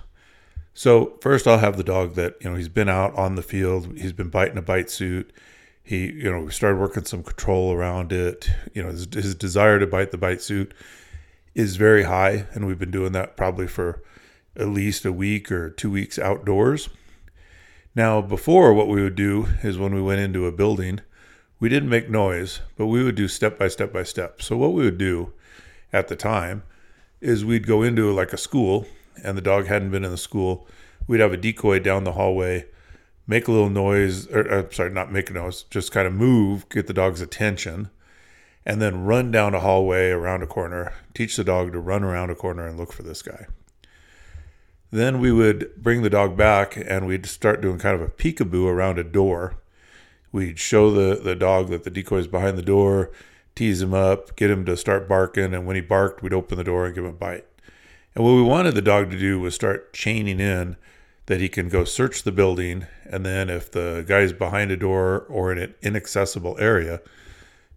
So, 0.74 1.16
first, 1.20 1.46
I'll 1.46 1.58
have 1.58 1.76
the 1.76 1.84
dog 1.84 2.14
that, 2.14 2.36
you 2.40 2.50
know, 2.50 2.56
he's 2.56 2.68
been 2.68 2.88
out 2.88 3.14
on 3.14 3.36
the 3.36 3.42
field, 3.42 3.96
he's 3.96 4.12
been 4.12 4.30
biting 4.30 4.58
a 4.58 4.62
bite 4.62 4.90
suit 4.90 5.30
he 5.84 6.10
you 6.10 6.32
know 6.32 6.40
we 6.40 6.50
started 6.50 6.80
working 6.80 7.04
some 7.04 7.22
control 7.22 7.72
around 7.72 8.10
it. 8.10 8.50
You 8.72 8.82
know 8.82 8.90
his, 8.90 9.06
his, 9.12 9.34
desire 9.34 9.78
to 9.78 9.86
bite 9.86 10.10
the 10.10 10.18
bite 10.18 10.40
suit 10.40 10.72
is 11.54 11.76
very 11.76 12.04
high 12.04 12.46
and 12.52 12.66
we've 12.66 12.78
been 12.78 12.90
doing 12.90 13.12
that 13.12 13.36
probably 13.36 13.68
for 13.68 14.02
at 14.56 14.68
least 14.68 15.04
a 15.04 15.12
week 15.12 15.52
or 15.52 15.70
two 15.70 15.90
weeks 15.90 16.18
outdoors. 16.18 16.88
Now 17.94 18.22
before 18.22 18.72
what 18.72 18.88
we 18.88 19.02
would 19.02 19.14
do 19.14 19.46
is 19.62 19.78
when 19.78 19.94
we 19.94 20.02
went 20.02 20.20
into 20.20 20.46
a 20.46 20.52
building 20.52 21.00
we 21.60 21.68
didn't 21.68 21.90
make 21.90 22.08
noise 22.08 22.60
but 22.76 22.86
we 22.86 23.04
would 23.04 23.14
do 23.14 23.28
step 23.28 23.58
by 23.58 23.68
step 23.68 23.92
by 23.92 24.02
step. 24.02 24.40
So 24.40 24.56
what 24.56 24.72
we 24.72 24.84
would 24.84 24.98
do 24.98 25.32
at 25.92 26.08
the 26.08 26.16
time 26.16 26.64
is 27.20 27.44
we'd 27.44 27.66
go 27.66 27.82
into 27.82 28.10
like 28.10 28.32
a 28.32 28.38
school 28.38 28.86
and 29.22 29.36
the 29.36 29.42
dog 29.42 29.66
hadn't 29.66 29.90
been 29.90 30.04
in 30.04 30.10
the 30.10 30.16
school. 30.16 30.66
We'd 31.06 31.20
have 31.20 31.32
a 31.32 31.36
decoy 31.36 31.78
down 31.78 32.04
the 32.04 32.12
hallway 32.12 32.66
make 33.26 33.48
a 33.48 33.52
little 33.52 33.70
noise, 33.70 34.26
or, 34.28 34.46
or 34.50 34.72
sorry, 34.72 34.90
not 34.90 35.12
make 35.12 35.30
a 35.30 35.32
noise, 35.32 35.64
just 35.64 35.92
kind 35.92 36.06
of 36.06 36.12
move, 36.12 36.68
get 36.68 36.86
the 36.86 36.92
dog's 36.92 37.20
attention, 37.20 37.90
and 38.66 38.80
then 38.80 39.04
run 39.04 39.30
down 39.30 39.54
a 39.54 39.60
hallway 39.60 40.10
around 40.10 40.42
a 40.42 40.46
corner, 40.46 40.92
teach 41.14 41.36
the 41.36 41.44
dog 41.44 41.72
to 41.72 41.80
run 41.80 42.02
around 42.02 42.30
a 42.30 42.34
corner 42.34 42.66
and 42.66 42.78
look 42.78 42.92
for 42.92 43.02
this 43.02 43.22
guy. 43.22 43.46
Then 44.90 45.18
we 45.18 45.32
would 45.32 45.74
bring 45.76 46.02
the 46.02 46.10
dog 46.10 46.36
back 46.36 46.76
and 46.76 47.06
we'd 47.06 47.26
start 47.26 47.60
doing 47.60 47.78
kind 47.78 47.96
of 47.96 48.02
a 48.02 48.12
peekaboo 48.12 48.66
around 48.66 48.98
a 48.98 49.04
door. 49.04 49.56
We'd 50.30 50.58
show 50.58 50.90
the, 50.90 51.20
the 51.20 51.34
dog 51.34 51.68
that 51.70 51.84
the 51.84 51.90
decoy 51.90 52.18
is 52.18 52.26
behind 52.28 52.56
the 52.56 52.62
door, 52.62 53.10
tease 53.54 53.82
him 53.82 53.92
up, 53.92 54.36
get 54.36 54.50
him 54.50 54.64
to 54.66 54.76
start 54.76 55.08
barking, 55.08 55.52
and 55.52 55.66
when 55.66 55.76
he 55.76 55.82
barked, 55.82 56.22
we'd 56.22 56.32
open 56.32 56.58
the 56.58 56.64
door 56.64 56.86
and 56.86 56.94
give 56.94 57.04
him 57.04 57.10
a 57.10 57.14
bite. 57.14 57.46
And 58.14 58.24
what 58.24 58.34
we 58.34 58.42
wanted 58.42 58.74
the 58.74 58.82
dog 58.82 59.10
to 59.10 59.18
do 59.18 59.40
was 59.40 59.54
start 59.54 59.92
chaining 59.92 60.40
in 60.40 60.76
that 61.26 61.40
he 61.40 61.48
can 61.48 61.68
go 61.68 61.84
search 61.84 62.22
the 62.22 62.32
building 62.32 62.86
and 63.06 63.24
then 63.24 63.48
if 63.48 63.70
the 63.70 64.04
guy's 64.06 64.32
behind 64.32 64.70
a 64.70 64.76
door 64.76 65.20
or 65.28 65.52
in 65.52 65.58
an 65.58 65.74
inaccessible 65.82 66.56
area 66.58 67.00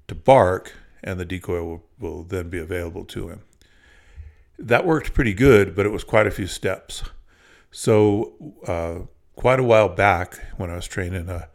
to 0.07 0.15
bark 0.15 0.73
and 1.03 1.19
the 1.19 1.25
decoy 1.25 1.61
will, 1.61 1.83
will 1.99 2.23
then 2.23 2.49
be 2.49 2.57
available 2.57 3.05
to 3.05 3.29
him. 3.29 3.41
That 4.59 4.85
worked 4.85 5.13
pretty 5.13 5.33
good 5.33 5.75
but 5.75 5.85
it 5.85 5.91
was 5.91 6.03
quite 6.03 6.27
a 6.27 6.31
few 6.31 6.47
steps. 6.47 7.03
So 7.71 8.33
uh, 8.67 9.05
quite 9.35 9.59
a 9.59 9.63
while 9.63 9.89
back 9.89 10.39
when 10.57 10.71
i 10.71 10.75
was 10.75 10.87
training 10.87 11.29
a, 11.29 11.47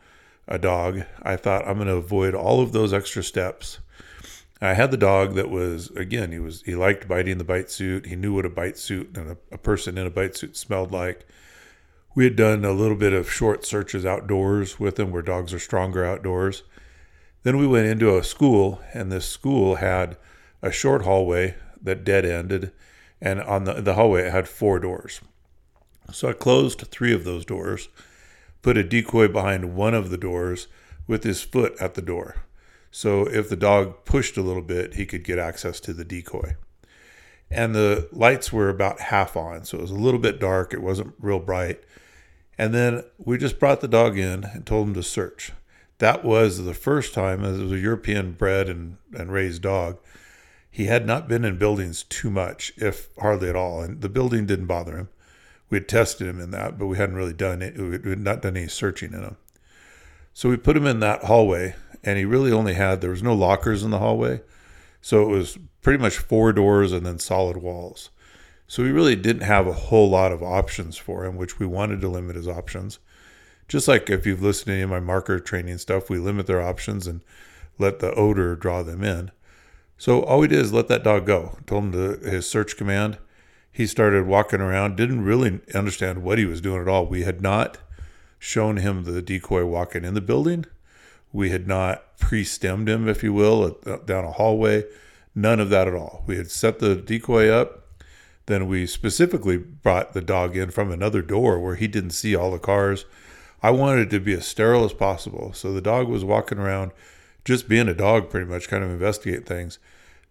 a 0.47 0.57
dog 0.57 1.03
i 1.23 1.35
thought 1.35 1.67
i'm 1.67 1.75
going 1.75 1.89
to 1.89 1.95
avoid 1.95 2.33
all 2.33 2.61
of 2.61 2.73
those 2.73 2.93
extra 2.93 3.23
steps. 3.23 3.79
I 4.63 4.75
had 4.75 4.93
the 4.93 4.97
dog 4.97 5.35
that 5.35 5.51
was 5.51 5.91
again 5.91 6.31
he 6.31 6.39
was 6.39 6.63
he 6.63 6.77
liked 6.77 7.09
biting 7.09 7.39
the 7.39 7.45
bite 7.45 7.69
suit. 7.69 8.07
He 8.07 8.15
knew 8.15 8.33
what 8.33 8.47
a 8.47 8.49
bite 8.49 8.79
suit 8.79 9.17
and 9.17 9.33
a, 9.33 9.37
a 9.51 9.59
person 9.59 9.99
in 9.99 10.07
a 10.07 10.11
bite 10.11 10.37
suit 10.37 10.57
smelled 10.57 10.93
like 10.93 11.27
We 12.15 12.25
had 12.25 12.37
done 12.37 12.65
a 12.65 12.73
little 12.73 12.97
bit 12.97 13.15
of 13.15 13.31
short 13.31 13.65
searches 13.65 14.05
outdoors 14.05 14.79
with 14.79 14.97
them 14.97 15.11
where 15.11 15.23
dogs 15.23 15.55
are 15.55 15.59
stronger 15.59 16.05
outdoors. 16.05 16.63
Then 17.43 17.57
we 17.57 17.67
went 17.67 17.87
into 17.87 18.17
a 18.17 18.23
school, 18.23 18.83
and 18.93 19.11
this 19.11 19.27
school 19.27 19.77
had 19.77 20.19
a 20.61 20.71
short 20.71 21.03
hallway 21.03 21.55
that 21.81 22.05
dead 22.05 22.27
ended, 22.27 22.71
and 23.21 23.41
on 23.41 23.65
the, 23.65 23.75
the 23.75 23.95
hallway 23.95 24.27
it 24.27 24.33
had 24.33 24.47
four 24.47 24.79
doors. 24.79 25.21
So 26.13 26.29
I 26.29 26.35
closed 26.35 26.81
three 26.83 27.15
of 27.15 27.25
those 27.25 27.47
doors, 27.47 27.89
put 28.61 28.77
a 28.77 28.85
decoy 28.85 29.29
behind 29.29 29.75
one 29.75 29.95
of 29.95 30.11
the 30.11 30.19
doors 30.19 30.69
with 31.07 31.25
his 31.25 31.43
foot 31.43 31.75
at 31.81 31.95
the 31.95 32.03
door. 32.03 32.45
So 32.91 33.27
if 33.27 33.49
the 33.49 33.57
dog 33.57 34.05
pushed 34.05 34.37
a 34.37 34.43
little 34.43 34.63
bit, 34.63 34.95
he 34.95 35.07
could 35.07 35.25
get 35.25 35.39
access 35.39 35.81
to 35.81 35.95
the 35.95 36.05
decoy. 36.05 36.57
And 37.51 37.75
the 37.75 38.09
lights 38.13 38.53
were 38.53 38.69
about 38.69 39.01
half 39.01 39.35
on, 39.35 39.65
so 39.65 39.79
it 39.79 39.83
was 39.83 39.91
a 39.91 39.95
little 39.95 40.21
bit 40.21 40.39
dark. 40.39 40.75
It 40.75 40.83
wasn't 40.83 41.15
real 41.19 41.39
bright. 41.39 41.83
And 42.63 42.73
then 42.73 43.03
we 43.19 43.39
just 43.39 43.59
brought 43.59 43.81
the 43.81 43.89
dog 43.89 44.17
in 44.17 44.45
and 44.45 44.65
told 44.65 44.87
him 44.87 44.95
to 44.95 45.03
search. 45.03 45.51
That 45.99 46.25
was 46.25 46.63
the 46.63 46.75
first 46.75 47.13
time, 47.13 47.45
as 47.45 47.59
it 47.59 47.65
was 47.65 47.73
a 47.73 47.79
European 47.79 48.35
bred 48.35 48.69
and, 48.69 48.99
and 49.13 49.33
raised 49.33 49.63
dog, 49.63 49.99
he 50.71 50.85
had 50.85 51.05
not 51.05 51.27
been 51.27 51.45
in 51.45 51.59
buildings 51.59 52.05
too 52.05 52.31
much, 52.31 52.73
if 52.77 53.09
hardly 53.19 53.49
at 53.49 53.57
all. 53.57 53.83
And 53.83 54.01
the 54.01 54.09
building 54.09 54.47
didn't 54.47 54.67
bother 54.67 54.97
him. 54.97 55.09
We 55.71 55.79
had 55.79 55.89
tested 55.89 56.29
him 56.29 56.39
in 56.39 56.53
that, 56.53 56.79
but 56.79 56.87
we 56.87 56.99
hadn't 56.99 57.17
really 57.17 57.33
done 57.33 57.63
it. 57.63 57.77
We 57.77 58.11
had 58.11 58.21
not 58.21 58.43
done 58.43 58.57
any 58.57 58.69
searching 58.69 59.13
in 59.13 59.25
him. 59.25 59.37
So 60.33 60.49
we 60.49 60.57
put 60.57 60.77
him 60.77 60.87
in 60.87 61.01
that 61.01 61.25
hallway, 61.25 61.75
and 62.05 62.17
he 62.17 62.25
really 62.25 62.53
only 62.53 62.75
had, 62.75 63.01
there 63.01 63.11
was 63.11 63.25
no 63.25 63.35
lockers 63.35 63.83
in 63.83 63.91
the 63.91 63.99
hallway. 63.99 64.41
So 65.01 65.21
it 65.23 65.37
was 65.37 65.59
pretty 65.81 66.01
much 66.01 66.17
four 66.17 66.53
doors 66.53 66.93
and 66.93 67.05
then 67.05 67.19
solid 67.19 67.57
walls. 67.57 68.11
So 68.73 68.83
we 68.83 68.91
really 68.91 69.17
didn't 69.17 69.43
have 69.43 69.67
a 69.67 69.75
whole 69.75 70.09
lot 70.09 70.33
of 70.33 70.43
options 70.43 70.97
for 70.97 71.27
him, 71.27 71.37
which 71.37 71.59
we 71.59 71.67
wanted 71.67 72.01
to 72.01 72.09
limit 72.09 72.37
his 72.37 72.49
options. 72.49 73.01
Just 73.69 73.87
like 73.87 74.09
if 74.09 74.25
you've 74.25 74.41
listened 74.41 74.69
to 74.69 74.73
any 74.73 74.81
of 74.81 74.89
my 74.89 74.99
marker 74.99 75.39
training 75.41 75.77
stuff, 75.77 76.09
we 76.09 76.17
limit 76.17 76.47
their 76.47 76.63
options 76.63 77.07
and 77.07 77.21
let 77.79 77.99
the 77.99 78.15
odor 78.15 78.57
draw 78.57 78.83
them 78.83 79.05
in. 79.05 79.31
So 79.99 80.23
all 80.23 80.39
we 80.39 80.49
did 80.49 80.61
is 80.61 80.73
let 80.73 80.89
that 80.89 81.05
dog 81.05 81.27
go. 81.27 81.59
Told 81.67 81.85
him 81.85 81.93
to 81.93 82.27
his 82.27 82.49
search 82.49 82.79
command 82.79 83.19
he 83.71 83.87
started 83.87 84.27
walking 84.27 84.63
around, 84.63 84.97
didn't 84.97 85.23
really 85.23 85.61
understand 85.75 86.23
what 86.23 86.39
he 86.39 86.47
was 86.47 86.63
doing 86.63 86.81
at 86.81 86.89
all. 86.89 87.05
We 87.05 87.25
had 87.25 87.43
not 87.43 87.77
shown 88.39 88.79
him 88.79 89.05
the 89.05 89.21
decoy 89.21 89.67
walking 89.67 90.03
in 90.03 90.15
the 90.15 90.23
building. 90.23 90.65
We 91.31 91.51
had 91.51 91.69
not 91.69 92.17
pre 92.19 92.43
stemmed 92.43 92.89
him, 92.89 93.07
if 93.07 93.23
you 93.23 93.35
will, 93.35 93.79
down 94.07 94.25
a 94.25 94.33
hallway. 94.33 94.87
None 95.35 95.61
of 95.61 95.69
that 95.69 95.89
at 95.89 95.95
all. 95.95 96.25
We 96.27 96.39
had 96.39 96.51
set 96.51 96.79
the 96.79 96.97
decoy 96.97 97.51
up. 97.51 97.81
Then 98.47 98.67
we 98.67 98.87
specifically 98.87 99.57
brought 99.57 100.13
the 100.13 100.21
dog 100.21 100.57
in 100.57 100.71
from 100.71 100.91
another 100.91 101.23
door 101.23 101.61
where 101.61 101.77
he 101.77 101.87
didn't 101.87 102.11
see 102.11 102.35
all 102.35 102.51
the 102.51 102.59
cars. 102.59 103.05
I 103.63 103.71
wanted 103.71 104.09
it 104.09 104.11
to 104.11 104.21
be 104.21 104.33
as 104.35 104.47
sterile 104.47 104.85
as 104.85 104.93
possible. 104.93 105.53
So 105.53 105.73
the 105.73 105.81
dog 105.81 106.09
was 106.09 106.25
walking 106.25 106.59
around 106.59 106.93
just 107.45 107.69
being 107.69 107.89
a 107.89 107.95
dog, 107.95 108.31
pretty 108.31 108.47
much, 108.47 108.69
kind 108.69 108.83
of 108.83 108.91
investigate 108.91 109.47
things. 109.47 109.79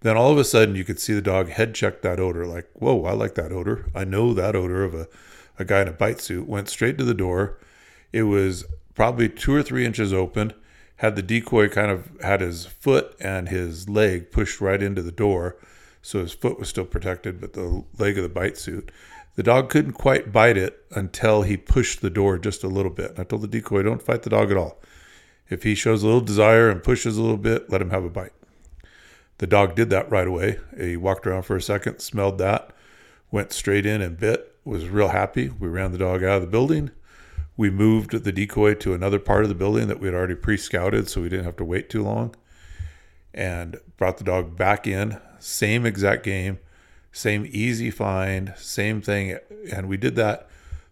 Then 0.02 0.18
all 0.18 0.32
of 0.32 0.38
a 0.38 0.44
sudden, 0.44 0.76
you 0.76 0.84
could 0.84 1.00
see 1.00 1.14
the 1.14 1.22
dog 1.22 1.50
head 1.50 1.76
check 1.76 2.02
that 2.02 2.20
odor, 2.20 2.46
like, 2.46 2.68
whoa, 2.74 3.06
I 3.06 3.14
like 3.14 3.36
that 3.36 3.52
odor. 3.52 3.90
I 3.94 4.04
know 4.04 4.34
that 4.34 4.56
odor 4.56 4.84
of 4.84 4.94
a, 4.96 5.08
a 5.60 5.66
guy 5.66 5.84
in 5.84 5.88
a 5.88 5.94
bite 5.94 6.20
suit. 6.20 6.48
Went 6.48 6.70
straight 6.70 6.98
to 6.98 7.04
the 7.04 7.14
door. 7.14 7.60
It 8.12 8.24
was 8.24 8.66
probably 8.96 9.30
two 9.30 9.54
or 9.54 9.64
three 9.64 9.86
inches 9.86 10.12
open. 10.12 10.54
Had 10.98 11.16
the 11.16 11.22
decoy 11.22 11.70
kind 11.70 11.92
of 11.92 12.10
had 12.22 12.42
his 12.42 12.66
foot 12.66 13.16
and 13.20 13.50
his 13.50 13.88
leg 13.88 14.32
pushed 14.32 14.60
right 14.60 14.82
into 14.82 15.02
the 15.02 15.12
door. 15.12 15.56
So 16.02 16.20
his 16.20 16.34
foot 16.34 16.60
was 16.60 16.70
still 16.70 16.86
protected, 16.86 17.40
but 17.40 17.54
the 17.54 17.84
leg 17.98 18.18
of 18.18 18.24
the 18.24 18.30
bite 18.30 18.58
suit. 18.58 18.92
The 19.36 19.44
dog 19.44 19.70
couldn't 19.70 19.94
quite 19.94 20.32
bite 20.32 20.58
it 20.58 20.84
until 20.92 21.44
he 21.44 21.56
pushed 21.56 22.02
the 22.02 22.10
door 22.10 22.38
just 22.38 22.64
a 22.64 22.68
little 22.68 22.92
bit. 22.92 23.12
And 23.12 23.20
I 23.20 23.24
told 23.24 23.44
the 23.44 23.48
decoy, 23.48 23.84
don't 23.84 24.02
fight 24.02 24.24
the 24.24 24.30
dog 24.30 24.52
at 24.52 24.58
all. 24.58 24.82
If 25.50 25.64
he 25.64 25.76
shows 25.76 26.04
a 26.04 26.06
little 26.06 26.22
desire 26.22 26.70
and 26.70 26.84
pushes 26.84 27.18
a 27.18 27.22
little 27.22 27.38
bit, 27.38 27.70
let 27.70 27.82
him 27.82 27.92
have 27.92 28.04
a 28.04 28.10
bite. 28.10 28.34
The 29.38 29.48
dog 29.48 29.76
did 29.76 29.90
that 29.90 30.10
right 30.12 30.28
away. 30.28 30.60
He 30.78 30.98
walked 30.98 31.26
around 31.26 31.44
for 31.44 31.56
a 31.56 31.62
second, 31.62 32.00
smelled 32.00 32.38
that, 32.38 32.72
went 33.32 33.52
straight 33.52 33.86
in 33.86 34.02
and 34.02 34.18
bit, 34.18 34.56
was 34.64 34.88
real 34.88 35.10
happy. 35.10 35.50
We 35.50 35.68
ran 35.68 35.92
the 35.92 35.98
dog 35.98 36.24
out 36.24 36.36
of 36.38 36.42
the 36.42 36.48
building. 36.48 36.92
We 37.58 37.70
moved 37.70 38.12
the 38.12 38.32
decoy 38.32 38.76
to 38.76 38.94
another 38.94 39.20
part 39.20 39.44
of 39.44 39.50
the 39.50 39.56
building 39.56 39.88
that 39.88 40.00
we 40.00 40.08
had 40.08 40.14
already 40.14 40.36
pre 40.36 40.58
scouted, 40.58 41.10
so 41.10 41.22
we 41.22 41.30
didn't 41.30 41.46
have 41.46 41.58
to 41.58 41.66
wait 41.66 41.90
too 41.90 42.04
long. 42.04 42.36
And 43.34 43.80
brought 43.98 44.18
the 44.18 44.24
dog 44.24 44.58
back 44.58 44.86
in. 44.86 45.20
Same 45.40 45.86
exact 45.86 46.24
game, 46.24 46.60
same 47.12 47.48
easy 47.50 47.90
find, 47.90 48.54
same 48.58 49.02
thing. 49.02 49.38
And 49.74 49.88
we 49.88 49.98
did 49.98 50.16
that 50.18 50.48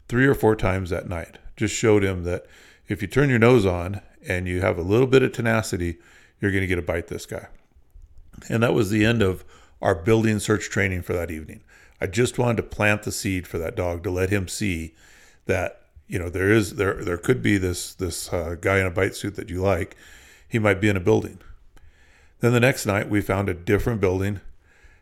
three 0.08 0.26
or 0.26 0.34
four 0.34 0.56
times 0.56 0.90
that 0.90 1.08
night. 1.08 1.38
Just 1.56 1.76
showed 1.76 2.04
him 2.04 2.24
that 2.24 2.46
if 2.88 3.02
you 3.02 3.08
turn 3.08 3.30
your 3.30 3.40
nose 3.40 3.66
on 3.66 4.02
and 4.28 4.48
you 4.48 4.62
have 4.62 4.78
a 4.78 4.84
little 4.84 5.08
bit 5.08 5.22
of 5.22 5.32
tenacity, 5.32 5.98
you're 6.42 6.52
going 6.52 6.62
to 6.62 6.68
get 6.68 6.80
a 6.80 6.84
bite 6.84 7.08
this 7.08 7.26
guy. 7.26 7.48
And 8.50 8.64
that 8.64 8.74
was 8.74 8.90
the 8.90 9.06
end 9.06 9.22
of 9.22 9.44
our 9.82 9.96
building 9.96 10.40
search 10.40 10.70
training 10.70 11.04
for 11.04 11.14
that 11.14 11.32
evening. 11.32 11.62
I 12.02 12.08
just 12.08 12.38
wanted 12.38 12.58
to 12.58 12.64
plant 12.64 13.04
the 13.04 13.12
seed 13.12 13.48
for 13.48 13.58
that 13.58 13.76
dog 13.76 14.04
to 14.04 14.12
let 14.12 14.30
him 14.30 14.48
see 14.48 14.94
that 15.46 15.82
you 16.08 16.18
know 16.18 16.30
there 16.30 16.52
is 16.52 16.76
there 16.76 17.04
there 17.04 17.18
could 17.18 17.42
be 17.42 17.58
this 17.58 17.94
this 17.94 18.32
uh, 18.32 18.56
guy 18.60 18.80
in 18.80 18.86
a 18.86 18.92
bite 18.92 19.16
suit 19.16 19.36
that 19.36 19.50
you 19.50 19.62
like. 19.62 19.96
He 20.48 20.60
might 20.60 20.82
be 20.82 20.90
in 20.90 20.98
a 20.98 21.02
building. 21.02 21.40
Then 22.40 22.54
the 22.54 22.60
next 22.60 22.86
night 22.86 23.10
we 23.10 23.22
found 23.22 23.50
a 23.50 23.54
different 23.54 24.02
building, 24.02 24.42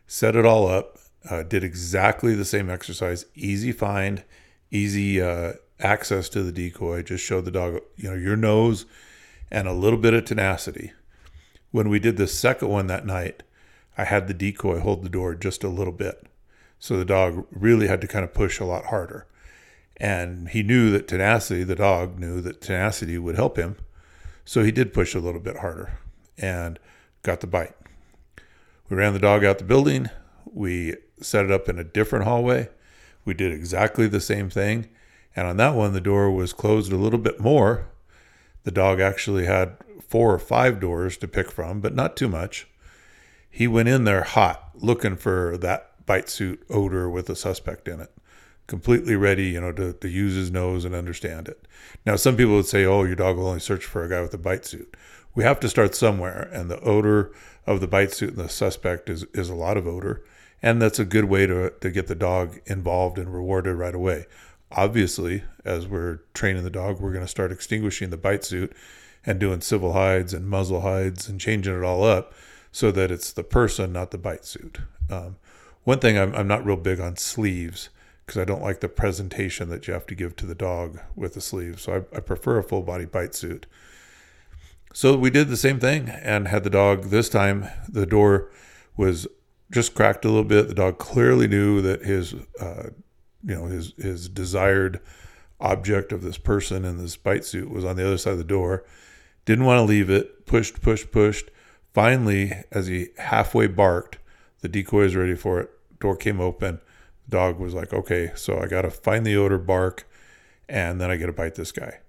set 0.06 0.36
it 0.36 0.44
all 0.44 0.66
up, 0.66 0.98
uh, 1.30 1.42
did 1.42 1.62
exactly 1.62 2.34
the 2.34 2.44
same 2.44 2.70
exercise, 2.70 3.26
easy 3.34 3.72
find, 3.72 4.24
easy 4.70 5.20
uh, 5.20 5.54
access 5.80 6.28
to 6.30 6.42
the 6.42 6.52
decoy. 6.52 7.02
Just 7.02 7.24
showed 7.24 7.44
the 7.44 7.50
dog 7.50 7.80
you 7.96 8.10
know 8.10 8.16
your 8.16 8.36
nose 8.36 8.86
and 9.50 9.68
a 9.68 9.72
little 9.72 9.98
bit 9.98 10.14
of 10.14 10.24
tenacity 10.24 10.92
when 11.70 11.88
we 11.88 11.98
did 11.98 12.16
the 12.16 12.26
second 12.26 12.68
one 12.68 12.86
that 12.86 13.06
night, 13.06 13.42
I 13.96 14.04
had 14.04 14.26
the 14.26 14.34
decoy 14.34 14.80
hold 14.80 15.02
the 15.02 15.08
door 15.08 15.34
just 15.34 15.64
a 15.64 15.68
little 15.68 15.92
bit. 15.92 16.26
So 16.78 16.96
the 16.96 17.04
dog 17.04 17.46
really 17.50 17.88
had 17.88 18.00
to 18.00 18.08
kind 18.08 18.24
of 18.24 18.32
push 18.32 18.60
a 18.60 18.64
lot 18.64 18.86
harder. 18.86 19.26
And 19.96 20.48
he 20.48 20.62
knew 20.62 20.90
that 20.90 21.08
tenacity, 21.08 21.64
the 21.64 21.74
dog 21.74 22.18
knew 22.18 22.40
that 22.40 22.60
tenacity 22.60 23.18
would 23.18 23.34
help 23.34 23.56
him. 23.56 23.76
So 24.44 24.62
he 24.62 24.70
did 24.70 24.94
push 24.94 25.14
a 25.14 25.20
little 25.20 25.40
bit 25.40 25.58
harder 25.58 25.98
and 26.38 26.78
got 27.22 27.40
the 27.40 27.46
bite. 27.46 27.74
We 28.88 28.96
ran 28.96 29.12
the 29.12 29.18
dog 29.18 29.44
out 29.44 29.58
the 29.58 29.64
building. 29.64 30.10
We 30.46 30.96
set 31.20 31.44
it 31.44 31.50
up 31.50 31.68
in 31.68 31.78
a 31.78 31.84
different 31.84 32.24
hallway. 32.24 32.68
We 33.24 33.34
did 33.34 33.52
exactly 33.52 34.06
the 34.08 34.20
same 34.20 34.48
thing. 34.48 34.88
And 35.36 35.46
on 35.46 35.56
that 35.58 35.74
one, 35.74 35.92
the 35.92 36.00
door 36.00 36.30
was 36.30 36.52
closed 36.52 36.90
a 36.90 36.96
little 36.96 37.18
bit 37.18 37.40
more. 37.40 37.86
The 38.64 38.70
dog 38.70 39.00
actually 39.00 39.44
had 39.44 39.76
four 40.00 40.32
or 40.32 40.38
five 40.38 40.80
doors 40.80 41.16
to 41.18 41.28
pick 41.28 41.50
from, 41.50 41.80
but 41.80 41.94
not 41.94 42.16
too 42.16 42.28
much. 42.28 42.66
He 43.50 43.66
went 43.66 43.88
in 43.88 44.04
there 44.04 44.22
hot, 44.22 44.70
looking 44.74 45.16
for 45.16 45.56
that 45.58 46.06
bite 46.06 46.28
suit 46.28 46.64
odor 46.70 47.08
with 47.10 47.28
a 47.28 47.36
suspect 47.36 47.86
in 47.88 48.00
it, 48.00 48.10
completely 48.66 49.16
ready, 49.16 49.48
you 49.48 49.60
know, 49.60 49.72
to, 49.72 49.92
to 49.92 50.08
use 50.08 50.34
his 50.34 50.50
nose 50.50 50.84
and 50.84 50.94
understand 50.94 51.48
it. 51.48 51.66
Now, 52.06 52.16
some 52.16 52.36
people 52.36 52.54
would 52.54 52.66
say, 52.66 52.84
oh, 52.84 53.04
your 53.04 53.16
dog 53.16 53.36
will 53.36 53.48
only 53.48 53.60
search 53.60 53.84
for 53.84 54.02
a 54.02 54.08
guy 54.08 54.20
with 54.20 54.32
a 54.34 54.38
bite 54.38 54.64
suit. 54.64 54.96
We 55.38 55.44
have 55.44 55.60
to 55.60 55.68
start 55.68 55.94
somewhere, 55.94 56.50
and 56.52 56.68
the 56.68 56.80
odor 56.80 57.30
of 57.64 57.80
the 57.80 57.86
bite 57.86 58.12
suit 58.12 58.30
and 58.30 58.38
the 58.38 58.48
suspect 58.48 59.08
is, 59.08 59.22
is 59.34 59.48
a 59.48 59.54
lot 59.54 59.76
of 59.76 59.86
odor. 59.86 60.24
And 60.60 60.82
that's 60.82 60.98
a 60.98 61.04
good 61.04 61.26
way 61.26 61.46
to, 61.46 61.70
to 61.80 61.90
get 61.92 62.08
the 62.08 62.16
dog 62.16 62.58
involved 62.66 63.18
and 63.18 63.32
rewarded 63.32 63.76
right 63.76 63.94
away. 63.94 64.26
Obviously, 64.72 65.44
as 65.64 65.86
we're 65.86 66.22
training 66.34 66.64
the 66.64 66.70
dog, 66.70 66.98
we're 66.98 67.12
going 67.12 67.24
to 67.24 67.30
start 67.30 67.52
extinguishing 67.52 68.10
the 68.10 68.16
bite 68.16 68.44
suit 68.44 68.74
and 69.24 69.38
doing 69.38 69.60
civil 69.60 69.92
hides 69.92 70.34
and 70.34 70.48
muzzle 70.48 70.80
hides 70.80 71.28
and 71.28 71.40
changing 71.40 71.76
it 71.76 71.84
all 71.84 72.02
up 72.02 72.34
so 72.72 72.90
that 72.90 73.12
it's 73.12 73.32
the 73.32 73.44
person, 73.44 73.92
not 73.92 74.10
the 74.10 74.18
bite 74.18 74.44
suit. 74.44 74.78
Um, 75.08 75.36
one 75.84 76.00
thing 76.00 76.18
I'm, 76.18 76.34
I'm 76.34 76.48
not 76.48 76.66
real 76.66 76.76
big 76.76 76.98
on 76.98 77.14
sleeves 77.16 77.90
because 78.26 78.42
I 78.42 78.44
don't 78.44 78.60
like 78.60 78.80
the 78.80 78.88
presentation 78.88 79.68
that 79.68 79.86
you 79.86 79.94
have 79.94 80.06
to 80.06 80.16
give 80.16 80.34
to 80.34 80.46
the 80.46 80.56
dog 80.56 80.98
with 81.14 81.34
the 81.34 81.40
sleeves. 81.40 81.82
So 81.82 81.92
I, 82.12 82.16
I 82.16 82.20
prefer 82.22 82.58
a 82.58 82.64
full 82.64 82.82
body 82.82 83.04
bite 83.04 83.36
suit. 83.36 83.66
So 84.98 85.16
we 85.16 85.30
did 85.30 85.46
the 85.46 85.56
same 85.56 85.78
thing 85.78 86.08
and 86.08 86.48
had 86.48 86.64
the 86.64 86.70
dog 86.70 87.04
this 87.04 87.28
time. 87.28 87.68
The 87.88 88.04
door 88.04 88.50
was 88.96 89.28
just 89.70 89.94
cracked 89.94 90.24
a 90.24 90.28
little 90.28 90.42
bit. 90.42 90.66
The 90.66 90.74
dog 90.74 90.98
clearly 90.98 91.46
knew 91.46 91.80
that 91.82 92.02
his, 92.02 92.34
uh, 92.60 92.88
you 93.44 93.54
know, 93.54 93.66
his 93.66 93.94
his 93.96 94.28
desired 94.28 94.98
object 95.60 96.10
of 96.10 96.22
this 96.22 96.36
person 96.36 96.84
in 96.84 96.98
this 96.98 97.16
bite 97.16 97.44
suit 97.44 97.70
was 97.70 97.84
on 97.84 97.94
the 97.94 98.04
other 98.04 98.18
side 98.18 98.32
of 98.32 98.38
the 98.38 98.42
door. 98.42 98.84
Didn't 99.44 99.66
want 99.66 99.78
to 99.78 99.84
leave 99.84 100.10
it. 100.10 100.46
Pushed, 100.46 100.82
pushed, 100.82 101.12
pushed. 101.12 101.48
Finally, 101.94 102.64
as 102.72 102.88
he 102.88 103.10
halfway 103.18 103.68
barked, 103.68 104.18
the 104.62 104.68
decoy 104.68 105.02
was 105.02 105.14
ready 105.14 105.36
for 105.36 105.60
it. 105.60 105.70
Door 106.00 106.16
came 106.16 106.40
open. 106.40 106.80
Dog 107.28 107.60
was 107.60 107.72
like, 107.72 107.92
okay, 107.92 108.32
so 108.34 108.58
I 108.58 108.66
got 108.66 108.82
to 108.82 108.90
find 108.90 109.24
the 109.24 109.36
odor, 109.36 109.58
bark, 109.58 110.08
and 110.68 111.00
then 111.00 111.08
I 111.08 111.16
got 111.16 111.26
to 111.26 111.32
bite 111.32 111.54
this 111.54 111.70
guy. 111.70 112.00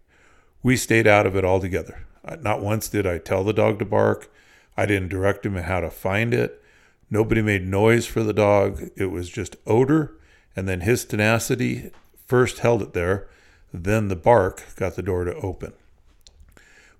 We 0.63 0.75
stayed 0.75 1.05
out 1.05 1.27
of 1.27 1.36
it 1.36 1.46
altogether. 1.46 2.08
Uh, 2.25 2.38
not 2.41 2.61
once 2.61 2.88
did 2.88 3.07
I 3.07 3.17
tell 3.17 3.43
the 3.43 3.53
dog 3.53 3.79
to 3.79 3.85
bark. 3.85 4.31
I 4.77 4.85
didn't 4.85 5.09
direct 5.09 5.45
him 5.45 5.55
how 5.55 5.79
to 5.79 5.89
find 5.89 6.33
it. 6.33 6.63
Nobody 7.09 7.41
made 7.41 7.67
noise 7.67 8.05
for 8.05 8.23
the 8.23 8.33
dog. 8.33 8.89
It 8.95 9.07
was 9.07 9.29
just 9.29 9.55
odor, 9.65 10.15
and 10.55 10.67
then 10.67 10.81
his 10.81 11.05
tenacity 11.05 11.91
first 12.27 12.59
held 12.59 12.81
it 12.81 12.93
there. 12.93 13.27
Then 13.73 14.07
the 14.07 14.15
bark 14.15 14.75
got 14.75 14.95
the 14.95 15.01
door 15.01 15.23
to 15.23 15.35
open. 15.35 15.73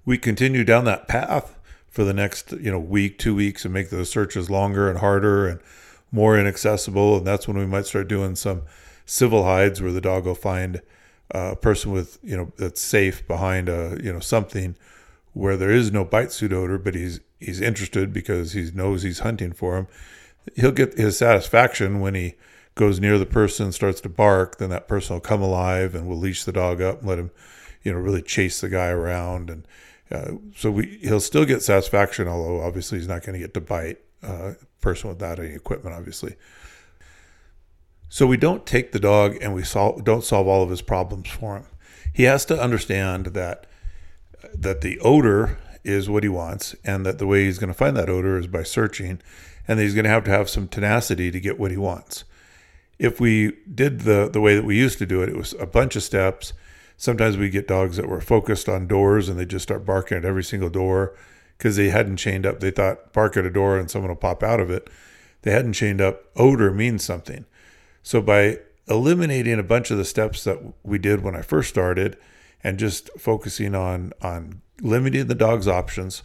We 0.05 0.17
continue 0.17 0.63
down 0.63 0.85
that 0.85 1.07
path 1.07 1.57
for 1.88 2.03
the 2.03 2.13
next 2.13 2.51
you 2.53 2.71
know 2.71 2.79
week, 2.79 3.17
two 3.19 3.35
weeks, 3.35 3.65
and 3.65 3.73
make 3.73 3.89
those 3.89 4.09
searches 4.09 4.49
longer 4.49 4.89
and 4.89 4.99
harder 4.99 5.47
and 5.47 5.59
more 6.11 6.38
inaccessible. 6.38 7.17
And 7.17 7.27
that's 7.27 7.47
when 7.47 7.57
we 7.57 7.65
might 7.65 7.85
start 7.85 8.07
doing 8.07 8.35
some 8.35 8.63
civil 9.05 9.43
hides 9.43 9.81
where 9.81 9.91
the 9.91 10.01
dog 10.01 10.25
will 10.25 10.35
find 10.35 10.81
a 11.31 11.55
person 11.55 11.91
with 11.91 12.17
you 12.23 12.35
know 12.35 12.51
that's 12.57 12.81
safe 12.81 13.27
behind 13.27 13.69
a 13.69 13.99
you 14.01 14.11
know 14.11 14.19
something 14.19 14.75
where 15.39 15.55
there 15.55 15.72
is 15.72 15.89
no 15.89 16.03
bite 16.03 16.34
suit 16.34 16.51
odor, 16.51 16.77
but 16.77 16.96
he's 16.96 17.22
he's 17.39 17.62
interested 17.62 18.12
because 18.12 18.51
he 18.51 18.69
knows 18.72 19.03
he's 19.03 19.19
hunting 19.19 19.53
for 19.53 19.77
him. 19.77 19.88
He'll 20.55 20.74
get 20.74 20.98
his 20.98 21.17
satisfaction 21.17 22.01
when 22.01 22.13
he 22.13 22.36
goes 22.75 23.00
near 23.00 23.17
the 23.17 23.25
person, 23.25 23.72
starts 23.72 24.01
to 24.01 24.10
bark. 24.10 24.58
Then 24.58 24.69
that 24.72 24.89
person 24.89 25.13
will 25.13 25.22
come 25.22 25.41
alive 25.41 25.96
and 25.96 26.08
will 26.08 26.17
leash 26.17 26.43
the 26.43 26.51
dog 26.51 26.81
up 26.81 27.00
and 27.00 27.08
let 27.08 27.19
him, 27.19 27.31
you 27.84 27.93
know, 27.93 28.00
really 28.00 28.22
chase 28.22 28.60
the 28.60 28.67
guy 28.67 28.89
around. 28.89 29.50
And 29.50 29.67
uh, 30.12 30.31
so 30.58 30.72
we 30.72 31.00
he'll 31.01 31.22
still 31.22 31.46
get 31.46 31.63
satisfaction, 31.63 32.27
although 32.27 32.62
obviously 32.62 32.98
he's 32.98 33.08
not 33.08 33.24
going 33.24 33.34
to 33.34 33.39
get 33.39 33.53
to 33.53 33.62
bite 33.62 34.00
uh, 34.22 34.55
person 34.81 35.10
without 35.10 35.39
any 35.39 35.55
equipment, 35.55 35.96
obviously. 35.96 36.36
So 38.10 38.27
we 38.27 38.36
don't 38.36 38.65
take 38.65 38.91
the 38.91 39.00
dog 39.00 39.38
and 39.41 39.53
we 39.53 39.63
solve, 39.63 40.03
don't 40.03 40.24
solve 40.24 40.48
all 40.48 40.63
of 40.63 40.69
his 40.69 40.81
problems 40.81 41.29
for 41.29 41.55
him. 41.58 41.65
He 42.12 42.24
has 42.24 42.43
to 42.46 42.60
understand 42.60 43.27
that 43.27 43.67
that 44.53 44.81
the 44.81 45.00
odor 45.00 45.58
is 45.84 46.10
what 46.10 46.24
he 46.24 46.29
wants, 46.29 46.75
and 46.84 47.05
that 47.05 47.17
the 47.17 47.27
way 47.27 47.46
he's 47.46 47.58
going 47.58 47.69
to 47.69 47.74
find 47.74 47.96
that 47.98 48.10
odor 48.10 48.38
is 48.38 48.48
by 48.48 48.63
searching, 48.63 49.22
and 49.67 49.79
that 49.79 49.84
he's 49.84 49.93
going 49.93 50.03
to 50.03 50.10
have 50.10 50.24
to 50.25 50.31
have 50.31 50.50
some 50.50 50.67
tenacity 50.67 51.31
to 51.31 51.39
get 51.39 51.60
what 51.60 51.72
he 51.72 51.77
wants. 51.77 52.24
If 52.98 53.19
we 53.19 53.53
did 53.74 54.01
the 54.01 54.29
the 54.31 54.41
way 54.41 54.55
that 54.55 54.65
we 54.65 54.77
used 54.77 54.98
to 55.00 55.05
do 55.05 55.22
it, 55.22 55.29
it 55.29 55.38
was 55.38 55.53
a 55.53 55.65
bunch 55.65 55.96
of 55.96 56.03
steps. 56.03 56.53
Sometimes 56.98 57.38
we 57.38 57.50
get 57.50 57.67
dogs 57.67 57.96
that 57.96 58.10
were 58.10 58.19
focused 58.19 58.67
on 58.67 58.86
doors 58.86 59.29
and 59.29 59.39
they 59.39 59.46
just 59.46 59.63
start 59.63 59.86
barking 59.86 60.17
at 60.17 60.25
every 60.25 60.43
single 60.43 60.69
door 60.69 61.15
because 61.58 61.77
they 61.77 61.91
hadn't 61.91 62.17
chained 62.17 62.46
up. 62.46 62.60
They 62.60 62.72
thought 62.72 63.13
bark 63.13 63.38
at 63.38 63.46
a 63.46 63.50
door 63.50 63.77
and 63.79 63.89
someone 63.89 64.10
will 64.10 64.17
pop 64.17 64.43
out 64.43 64.60
of 64.60 64.69
it. 64.69 64.89
They 65.43 65.51
hadn't 65.51 65.74
chained 65.74 66.01
up. 66.01 66.25
Odor 66.36 66.72
means 66.72 67.05
something. 67.05 67.46
So 68.03 68.22
by 68.22 68.60
eliminating 68.89 69.60
a 69.60 69.63
bunch 69.63 69.91
of 69.91 69.98
the 69.98 70.03
steps 70.03 70.43
that 70.43 70.60
we 70.84 70.98
did 70.98 71.22
when 71.22 71.36
I 71.36 71.41
first 71.41 71.69
started 71.69 72.17
and 72.63 72.80
just 72.80 73.10
focusing 73.18 73.75
on 73.75 74.13
on 74.22 74.62
limiting 74.82 75.28
the 75.28 75.36
dog's 75.36 75.68
options, 75.68 76.24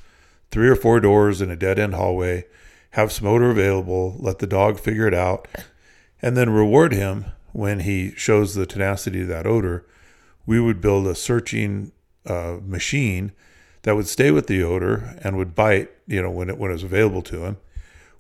three 0.51 0.69
or 0.69 0.77
four 0.77 1.01
doors 1.01 1.41
in 1.41 1.51
a 1.51 1.57
dead 1.57 1.79
end 1.79 1.95
hallway, 1.95 2.45
have 2.91 3.13
some 3.13 3.27
odor 3.27 3.51
available, 3.51 4.17
let 4.19 4.39
the 4.39 4.47
dog 4.47 4.79
figure 4.79 5.07
it 5.07 5.15
out, 5.15 5.49
and 6.23 6.37
then 6.37 6.51
reward 6.51 6.93
him 6.93 7.27
when 7.53 7.81
he 7.81 8.13
shows 8.17 8.55
the 8.55 8.67
tenacity 8.67 9.23
of 9.23 9.29
that 9.29 9.47
odor. 9.47 9.87
We 10.47 10.61
would 10.61 10.81
build 10.81 11.07
a 11.07 11.15
searching 11.15 11.93
uh, 12.27 12.59
machine 12.65 13.33
that 13.83 13.97
would 13.97 14.09
stay 14.09 14.31
with 14.31 14.47
the 14.47 14.63
odor 14.63 15.19
and 15.23 15.37
would 15.37 15.55
bite, 15.55 15.91
you 16.07 16.23
know, 16.23 16.31
when 16.31 16.51
it 16.51 16.59
when 16.59 16.71
it 16.71 16.75
was 16.75 16.83
available 16.83 17.23
to 17.23 17.45
him, 17.45 17.57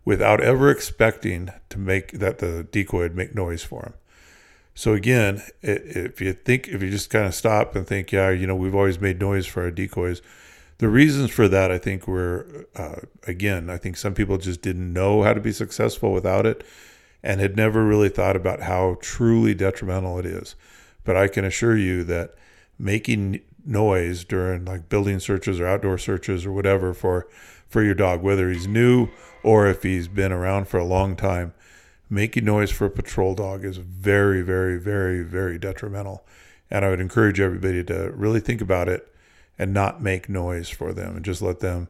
without 0.05 0.41
ever 0.41 0.71
expecting 0.71 1.51
to 1.71 1.79
make 1.79 2.13
that 2.13 2.39
the 2.39 2.67
decoy 2.71 3.01
would 3.01 3.17
make 3.17 3.35
noise 3.35 3.63
for 3.63 3.83
him. 3.83 3.95
So 4.75 4.93
again, 4.93 5.43
if 5.63 6.21
you 6.21 6.33
think, 6.33 6.69
if 6.69 6.83
you 6.83 6.91
just 6.91 7.11
kind 7.11 7.27
of 7.27 7.35
stop 7.35 7.77
and 7.77 7.87
think, 7.87 8.11
yeah, 8.11 8.31
you 8.31 8.47
know, 8.47 8.57
we've 8.57 8.75
always 8.75 9.01
made 9.01 9.21
noise 9.21 9.47
for 9.47 9.63
our 9.63 9.71
decoys. 9.71 10.21
The 10.79 10.89
reasons 10.89 11.31
for 11.31 11.47
that, 11.49 11.71
I 11.71 11.79
think, 11.79 12.09
were 12.09 12.67
uh, 12.75 12.97
again, 13.27 13.71
I 13.71 13.77
think 13.77 13.97
some 13.97 14.15
people 14.15 14.37
just 14.39 14.61
didn't 14.61 14.93
know 14.93 15.23
how 15.23 15.33
to 15.33 15.41
be 15.41 15.53
successful 15.53 16.13
without 16.13 16.45
it, 16.45 16.65
and 17.23 17.41
had 17.41 17.57
never 17.57 17.85
really 17.85 18.09
thought 18.09 18.35
about 18.35 18.63
how 18.63 18.99
truly 19.01 19.55
detrimental 19.55 20.19
it 20.19 20.27
is. 20.27 20.57
But 21.05 21.17
I 21.17 21.29
can 21.29 21.45
assure 21.45 21.77
you 21.77 22.03
that 22.05 22.35
making 22.77 23.41
noise 23.65 24.25
during 24.25 24.65
like 24.65 24.89
building 24.89 25.21
searches 25.21 25.61
or 25.61 25.67
outdoor 25.67 25.99
searches 25.99 26.45
or 26.45 26.53
whatever 26.53 26.93
for 26.93 27.29
for 27.69 27.83
your 27.83 27.95
dog, 27.95 28.23
whether 28.23 28.51
he's 28.51 28.67
new 28.67 29.09
or 29.43 29.67
if 29.69 29.85
he's 29.85 30.09
been 30.09 30.33
around 30.33 30.67
for 30.67 30.79
a 30.79 30.85
long 30.85 31.17
time, 31.17 31.55
making 32.15 32.45
noise 32.45 32.71
for 32.71 32.87
a 32.87 32.91
patrol 32.91 33.35
dog 33.35 33.65
is 33.65 33.77
very, 33.77 34.43
very, 34.43 34.79
very, 34.79 35.23
very 35.23 35.59
detrimental. 35.59 36.25
And 36.71 36.85
I 36.85 36.89
would 36.89 37.01
encourage 37.01 37.41
everybody 37.41 37.85
to 37.85 38.11
really 38.15 38.41
think 38.41 38.61
about 38.61 38.89
it 38.89 39.13
and 39.59 39.73
not 39.73 40.03
make 40.03 40.29
noise 40.29 40.69
for 40.69 40.93
them 40.93 41.17
and 41.17 41.25
just 41.25 41.43
let 41.43 41.61
them 41.61 41.89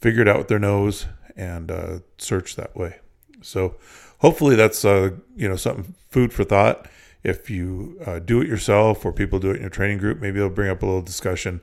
figure 0.00 0.22
it 0.22 0.28
out 0.28 0.38
with 0.38 0.48
their 0.48 0.58
nose 0.58 1.06
and 1.36 1.70
uh, 1.70 1.98
search 2.18 2.56
that 2.56 2.76
way. 2.76 3.00
So 3.42 3.76
hopefully 4.18 4.56
that's 4.56 4.84
uh, 4.84 5.10
you 5.36 5.48
know 5.48 5.56
something 5.56 5.94
food 6.08 6.32
for 6.32 6.44
thought. 6.44 6.88
If 7.22 7.50
you 7.50 8.00
uh, 8.06 8.20
do 8.20 8.40
it 8.40 8.48
yourself 8.48 9.04
or 9.04 9.12
people 9.12 9.38
do 9.38 9.50
it 9.50 9.56
in 9.56 9.62
your 9.62 9.70
training 9.70 9.98
group, 9.98 10.20
maybe 10.20 10.38
they'll 10.38 10.48
bring 10.48 10.70
up 10.70 10.82
a 10.82 10.86
little 10.86 11.02
discussion 11.02 11.60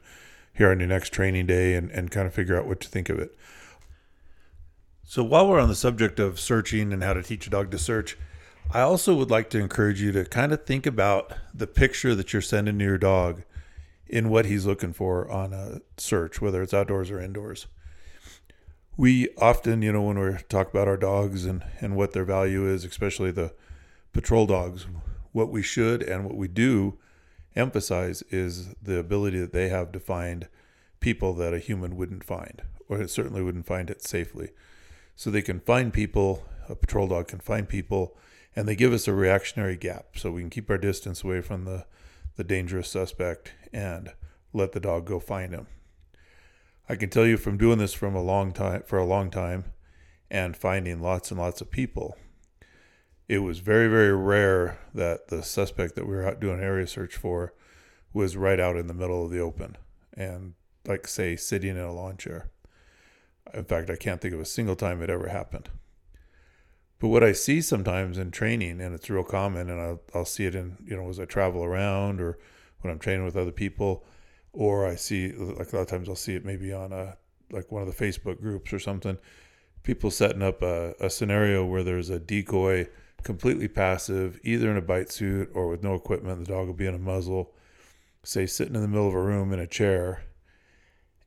here 0.53 0.69
on 0.69 0.79
your 0.79 0.89
next 0.89 1.11
training 1.11 1.47
day 1.47 1.73
and, 1.73 1.89
and 1.91 2.11
kind 2.11 2.27
of 2.27 2.33
figure 2.33 2.57
out 2.59 2.67
what 2.67 2.79
to 2.81 2.87
think 2.87 3.09
of 3.09 3.17
it. 3.17 3.35
So 5.13 5.23
while 5.23 5.47
we're 5.47 5.59
on 5.59 5.67
the 5.67 5.75
subject 5.75 6.19
of 6.19 6.39
searching 6.39 6.91
and 6.91 7.03
how 7.03 7.13
to 7.13 7.21
teach 7.21 7.45
a 7.45 7.51
dog 7.51 7.69
to 7.69 7.77
search, 7.77 8.17
I 8.71 8.81
also 8.81 9.13
would 9.13 9.29
like 9.29 9.51
to 9.51 9.59
encourage 9.59 10.01
you 10.01 10.11
to 10.11 10.25
kind 10.25 10.51
of 10.51 10.65
think 10.65 10.87
about 10.87 11.31
the 11.53 11.67
picture 11.67 12.15
that 12.15 12.33
you're 12.33 12.41
sending 12.41 12.79
to 12.79 12.83
your 12.83 12.97
dog 12.97 13.43
in 14.07 14.29
what 14.29 14.47
he's 14.47 14.65
looking 14.65 14.91
for 14.91 15.29
on 15.29 15.53
a 15.53 15.81
search, 15.97 16.41
whether 16.41 16.63
it's 16.63 16.73
outdoors 16.73 17.11
or 17.11 17.19
indoors. 17.19 17.67
We 18.97 19.29
often, 19.37 19.83
you 19.83 19.91
know, 19.91 20.01
when 20.01 20.17
we 20.17 20.35
talk 20.49 20.71
about 20.71 20.87
our 20.87 20.97
dogs 20.97 21.45
and, 21.45 21.63
and 21.79 21.95
what 21.95 22.13
their 22.13 22.25
value 22.25 22.67
is, 22.67 22.83
especially 22.83 23.29
the 23.29 23.53
patrol 24.13 24.47
dogs, 24.47 24.87
what 25.31 25.51
we 25.51 25.61
should 25.61 26.01
and 26.01 26.25
what 26.25 26.35
we 26.35 26.47
do 26.47 26.97
emphasize 27.55 28.23
is 28.31 28.73
the 28.81 28.97
ability 28.97 29.39
that 29.41 29.53
they 29.53 29.69
have 29.69 29.91
to 29.91 29.99
find 29.99 30.47
people 31.01 31.35
that 31.35 31.53
a 31.53 31.59
human 31.59 31.97
wouldn't 31.97 32.23
find, 32.23 32.63
or 32.89 33.05
certainly 33.05 33.43
wouldn't 33.43 33.67
find 33.67 33.91
it 33.91 34.01
safely 34.01 34.49
so 35.15 35.29
they 35.29 35.41
can 35.41 35.59
find 35.59 35.93
people, 35.93 36.45
a 36.69 36.75
patrol 36.75 37.07
dog 37.07 37.27
can 37.27 37.39
find 37.39 37.67
people, 37.67 38.15
and 38.55 38.67
they 38.67 38.75
give 38.75 38.93
us 38.93 39.07
a 39.07 39.13
reactionary 39.13 39.77
gap 39.77 40.17
so 40.17 40.31
we 40.31 40.41
can 40.41 40.49
keep 40.49 40.69
our 40.69 40.77
distance 40.77 41.23
away 41.23 41.41
from 41.41 41.65
the, 41.65 41.85
the 42.35 42.43
dangerous 42.43 42.89
suspect 42.89 43.53
and 43.71 44.13
let 44.53 44.71
the 44.71 44.79
dog 44.79 45.05
go 45.05 45.19
find 45.19 45.53
him. 45.53 45.67
I 46.87 46.95
can 46.95 47.09
tell 47.09 47.25
you 47.25 47.37
from 47.37 47.57
doing 47.57 47.77
this 47.77 47.93
from 47.93 48.15
a 48.15 48.21
long 48.21 48.51
time 48.51 48.83
for 48.85 48.99
a 48.99 49.05
long 49.05 49.31
time 49.31 49.65
and 50.29 50.57
finding 50.57 51.01
lots 51.01 51.31
and 51.31 51.39
lots 51.39 51.61
of 51.61 51.71
people. 51.71 52.17
It 53.29 53.39
was 53.39 53.59
very, 53.59 53.87
very 53.87 54.13
rare 54.13 54.79
that 54.93 55.29
the 55.29 55.43
suspect 55.43 55.95
that 55.95 56.05
we 56.05 56.13
were 56.13 56.27
out 56.27 56.41
doing 56.41 56.59
area 56.59 56.85
search 56.85 57.15
for 57.15 57.53
was 58.11 58.35
right 58.35 58.59
out 58.59 58.75
in 58.75 58.87
the 58.87 58.93
middle 58.93 59.23
of 59.23 59.31
the 59.31 59.39
open 59.39 59.77
and 60.13 60.53
like 60.85 61.07
say 61.07 61.35
sitting 61.35 61.71
in 61.71 61.77
a 61.77 61.93
lawn 61.93 62.17
chair. 62.17 62.49
In 63.53 63.65
fact, 63.65 63.89
I 63.89 63.95
can't 63.95 64.21
think 64.21 64.33
of 64.33 64.39
a 64.39 64.45
single 64.45 64.75
time 64.75 65.01
it 65.01 65.09
ever 65.09 65.27
happened. 65.27 65.69
But 66.99 67.09
what 67.09 67.23
I 67.23 67.33
see 67.33 67.61
sometimes 67.61 68.17
in 68.17 68.31
training, 68.31 68.79
and 68.79 68.95
it's 68.95 69.09
real 69.09 69.23
common, 69.23 69.69
and 69.69 69.81
I'll, 69.81 70.01
I'll 70.13 70.25
see 70.25 70.45
it 70.45 70.55
in, 70.55 70.77
you 70.85 70.95
know, 70.95 71.09
as 71.09 71.19
I 71.19 71.25
travel 71.25 71.63
around 71.63 72.21
or 72.21 72.39
when 72.81 72.91
I'm 72.91 72.99
training 72.99 73.25
with 73.25 73.35
other 73.35 73.51
people, 73.51 74.05
or 74.53 74.85
I 74.87 74.95
see, 74.95 75.33
like 75.33 75.73
a 75.73 75.75
lot 75.75 75.81
of 75.81 75.87
times 75.87 76.07
I'll 76.07 76.15
see 76.15 76.35
it 76.35 76.45
maybe 76.45 76.71
on 76.71 76.93
a, 76.93 77.17
like 77.51 77.71
one 77.71 77.81
of 77.81 77.93
the 77.93 78.05
Facebook 78.05 78.39
groups 78.39 78.71
or 78.71 78.79
something, 78.79 79.17
people 79.83 80.11
setting 80.11 80.41
up 80.41 80.61
a, 80.61 80.93
a 80.99 81.09
scenario 81.09 81.65
where 81.65 81.83
there's 81.83 82.09
a 82.09 82.19
decoy 82.19 82.87
completely 83.23 83.67
passive, 83.67 84.39
either 84.43 84.69
in 84.71 84.77
a 84.77 84.81
bite 84.81 85.11
suit 85.11 85.49
or 85.53 85.67
with 85.67 85.83
no 85.83 85.95
equipment. 85.95 86.39
The 86.39 86.53
dog 86.53 86.67
will 86.67 86.73
be 86.73 86.87
in 86.87 86.95
a 86.95 86.99
muzzle, 86.99 87.53
say 88.23 88.45
sitting 88.45 88.75
in 88.75 88.81
the 88.81 88.87
middle 88.87 89.07
of 89.07 89.13
a 89.13 89.21
room 89.21 89.51
in 89.51 89.59
a 89.59 89.67
chair, 89.67 90.23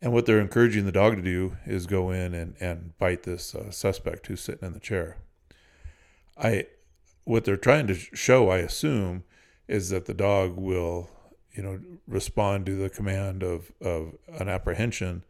and 0.03 0.13
what 0.13 0.27
they're 0.27 0.41
encouraging 0.41 0.85
the 0.85 0.93
dog 0.93 1.17
to 1.17 1.23
do 1.23 1.57
is 1.65 1.87
go 1.87 2.11
in 2.11 2.35
and, 2.35 2.55
and 2.61 2.97
bite 2.99 3.23
this 3.23 3.55
uh, 3.55 3.71
suspect 3.71 4.27
who's 4.27 4.41
sitting 4.41 4.67
in 4.67 4.75
the 4.75 4.81
chair. 4.81 5.19
I, 6.37 6.67
what 7.25 7.45
they're 7.45 7.57
trying 7.57 7.87
to 7.87 7.95
show, 7.95 8.51
I 8.51 8.59
assume, 8.59 9.25
is 9.69 9.91
that 9.91 10.05
the 10.05 10.15
dog 10.15 10.57
will, 10.57 11.11
you 11.53 11.63
know, 11.63 11.81
respond 12.07 12.67
to 12.67 12.77
the 12.77 12.91
command 12.91 13.43
of, 13.43 13.73
of 13.81 14.15
an 14.29 14.49
apprehension, 14.49 15.25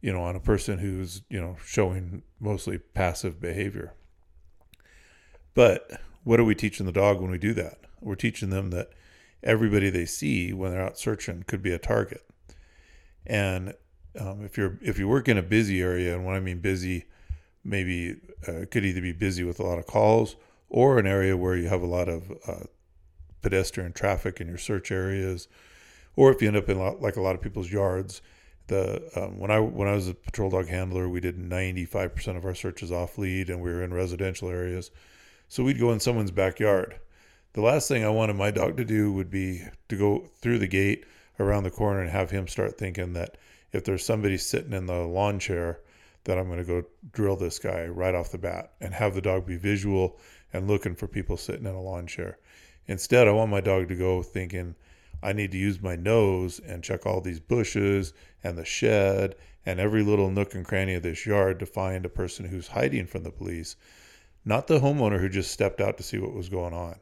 you 0.00 0.12
know, 0.12 0.22
on 0.22 0.36
a 0.36 0.40
person 0.40 0.78
who's, 0.78 1.22
you 1.28 1.40
know, 1.40 1.56
showing 1.64 2.22
mostly 2.40 2.78
passive 2.78 3.40
behavior. 3.40 3.92
But 5.54 6.00
what 6.24 6.40
are 6.40 6.44
we 6.44 6.54
teaching 6.54 6.86
the 6.86 6.92
dog 6.92 7.20
when 7.20 7.30
we 7.30 7.38
do 7.38 7.52
that? 7.54 7.78
We're 8.00 8.14
teaching 8.14 8.50
them 8.50 8.70
that 8.70 8.90
everybody 9.42 9.90
they 9.90 10.06
see 10.06 10.52
when 10.52 10.72
they're 10.72 10.82
out 10.82 10.98
searching 10.98 11.44
could 11.46 11.62
be 11.62 11.72
a 11.72 11.78
target. 11.78 12.22
And 13.26 13.74
um, 14.18 14.44
if 14.44 14.56
you're 14.56 14.78
if 14.82 14.98
you 14.98 15.08
work 15.08 15.28
in 15.28 15.38
a 15.38 15.42
busy 15.42 15.80
area, 15.80 16.14
and 16.14 16.24
when 16.24 16.34
I 16.34 16.40
mean 16.40 16.60
busy, 16.60 17.06
maybe 17.64 18.16
uh, 18.46 18.66
could 18.70 18.84
either 18.84 19.00
be 19.00 19.12
busy 19.12 19.44
with 19.44 19.60
a 19.60 19.62
lot 19.62 19.78
of 19.78 19.86
calls 19.86 20.36
or 20.68 20.98
an 20.98 21.06
area 21.06 21.36
where 21.36 21.56
you 21.56 21.68
have 21.68 21.82
a 21.82 21.86
lot 21.86 22.08
of 22.08 22.30
uh, 22.46 22.64
pedestrian 23.40 23.92
traffic 23.92 24.40
in 24.40 24.48
your 24.48 24.58
search 24.58 24.90
areas, 24.90 25.48
or 26.16 26.32
if 26.32 26.42
you 26.42 26.48
end 26.48 26.56
up 26.56 26.68
in 26.68 26.78
like 26.78 27.16
a 27.16 27.22
lot 27.22 27.34
of 27.34 27.40
people's 27.40 27.70
yards. 27.70 28.22
The 28.68 29.02
um, 29.16 29.38
when 29.38 29.50
I 29.50 29.58
when 29.58 29.88
I 29.88 29.94
was 29.94 30.08
a 30.08 30.14
patrol 30.14 30.50
dog 30.50 30.68
handler, 30.68 31.08
we 31.08 31.20
did 31.20 31.36
95% 31.36 32.36
of 32.36 32.44
our 32.44 32.54
searches 32.54 32.92
off 32.92 33.18
lead, 33.18 33.50
and 33.50 33.60
we 33.60 33.70
were 33.70 33.82
in 33.82 33.92
residential 33.92 34.48
areas, 34.48 34.90
so 35.48 35.64
we'd 35.64 35.80
go 35.80 35.92
in 35.92 36.00
someone's 36.00 36.30
backyard. 36.30 36.96
The 37.54 37.60
last 37.60 37.88
thing 37.88 38.04
I 38.04 38.08
wanted 38.08 38.36
my 38.36 38.50
dog 38.50 38.76
to 38.78 38.84
do 38.84 39.12
would 39.12 39.30
be 39.30 39.62
to 39.88 39.96
go 39.96 40.28
through 40.40 40.58
the 40.58 40.68
gate 40.68 41.04
around 41.38 41.64
the 41.64 41.70
corner 41.70 42.00
and 42.00 42.10
have 42.10 42.30
him 42.30 42.48
start 42.48 42.78
thinking 42.78 43.12
that 43.14 43.36
if 43.72 43.84
there's 43.84 44.04
somebody 44.04 44.36
sitting 44.36 44.72
in 44.72 44.86
the 44.86 45.00
lawn 45.04 45.38
chair, 45.38 45.80
that 46.24 46.38
I'm 46.38 46.46
going 46.46 46.58
to 46.58 46.64
go 46.64 46.84
drill 47.12 47.36
this 47.36 47.58
guy 47.58 47.86
right 47.86 48.14
off 48.14 48.30
the 48.30 48.38
bat 48.38 48.72
and 48.80 48.94
have 48.94 49.14
the 49.14 49.20
dog 49.20 49.46
be 49.46 49.56
visual 49.56 50.18
and 50.52 50.68
looking 50.68 50.94
for 50.94 51.08
people 51.08 51.36
sitting 51.36 51.66
in 51.66 51.74
a 51.74 51.80
lawn 51.80 52.06
chair. 52.06 52.38
Instead, 52.86 53.26
I 53.26 53.32
want 53.32 53.50
my 53.50 53.60
dog 53.60 53.88
to 53.88 53.96
go 53.96 54.22
thinking, 54.22 54.74
I 55.22 55.32
need 55.32 55.52
to 55.52 55.58
use 55.58 55.82
my 55.82 55.96
nose 55.96 56.60
and 56.60 56.82
check 56.82 57.06
all 57.06 57.20
these 57.20 57.40
bushes 57.40 58.12
and 58.42 58.56
the 58.56 58.64
shed 58.64 59.34
and 59.64 59.78
every 59.80 60.02
little 60.02 60.30
nook 60.30 60.54
and 60.54 60.64
cranny 60.64 60.94
of 60.94 61.02
this 61.02 61.26
yard 61.26 61.58
to 61.60 61.66
find 61.66 62.04
a 62.04 62.10
person 62.10 62.46
who's 62.46 62.68
hiding 62.68 63.06
from 63.06 63.22
the 63.22 63.30
police, 63.30 63.76
not 64.44 64.66
the 64.66 64.80
homeowner 64.80 65.20
who 65.20 65.28
just 65.28 65.52
stepped 65.52 65.80
out 65.80 65.96
to 65.96 66.02
see 66.02 66.18
what 66.18 66.34
was 66.34 66.48
going 66.48 66.74
on. 66.74 66.96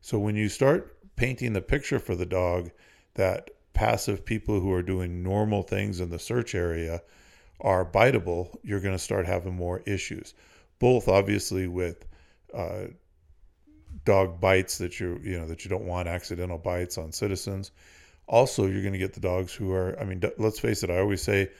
So 0.00 0.18
when 0.18 0.36
you 0.36 0.48
start 0.48 0.96
painting 1.16 1.54
the 1.54 1.62
picture 1.62 1.98
for 1.98 2.14
the 2.14 2.26
dog 2.26 2.70
that 3.14 3.50
passive 3.76 4.24
people 4.24 4.58
who 4.58 4.72
are 4.72 4.82
doing 4.82 5.22
normal 5.22 5.62
things 5.62 6.00
in 6.00 6.08
the 6.08 6.18
search 6.18 6.54
area 6.54 7.02
are 7.60 7.84
biteable, 7.84 8.56
you're 8.62 8.80
going 8.80 8.94
to 8.94 8.98
start 8.98 9.26
having 9.26 9.54
more 9.54 9.80
issues. 9.80 10.32
Both 10.78 11.08
obviously 11.08 11.68
with 11.68 12.06
uh, 12.54 12.86
dog 14.04 14.40
bites 14.40 14.78
that 14.78 14.98
you 14.98 15.20
you 15.22 15.38
know 15.38 15.46
that 15.46 15.64
you 15.64 15.68
don't 15.68 15.84
want 15.84 16.08
accidental 16.08 16.56
bites 16.56 16.96
on 16.96 17.12
citizens. 17.12 17.70
Also, 18.26 18.66
you're 18.66 18.80
going 18.80 18.94
to 18.94 18.98
get 18.98 19.12
the 19.12 19.20
dogs 19.20 19.52
who 19.52 19.72
are. 19.72 19.98
I 20.00 20.04
mean, 20.04 20.22
let's 20.38 20.58
face 20.58 20.82
it. 20.82 20.90
I 20.90 20.98
always 20.98 21.22
say, 21.22 21.50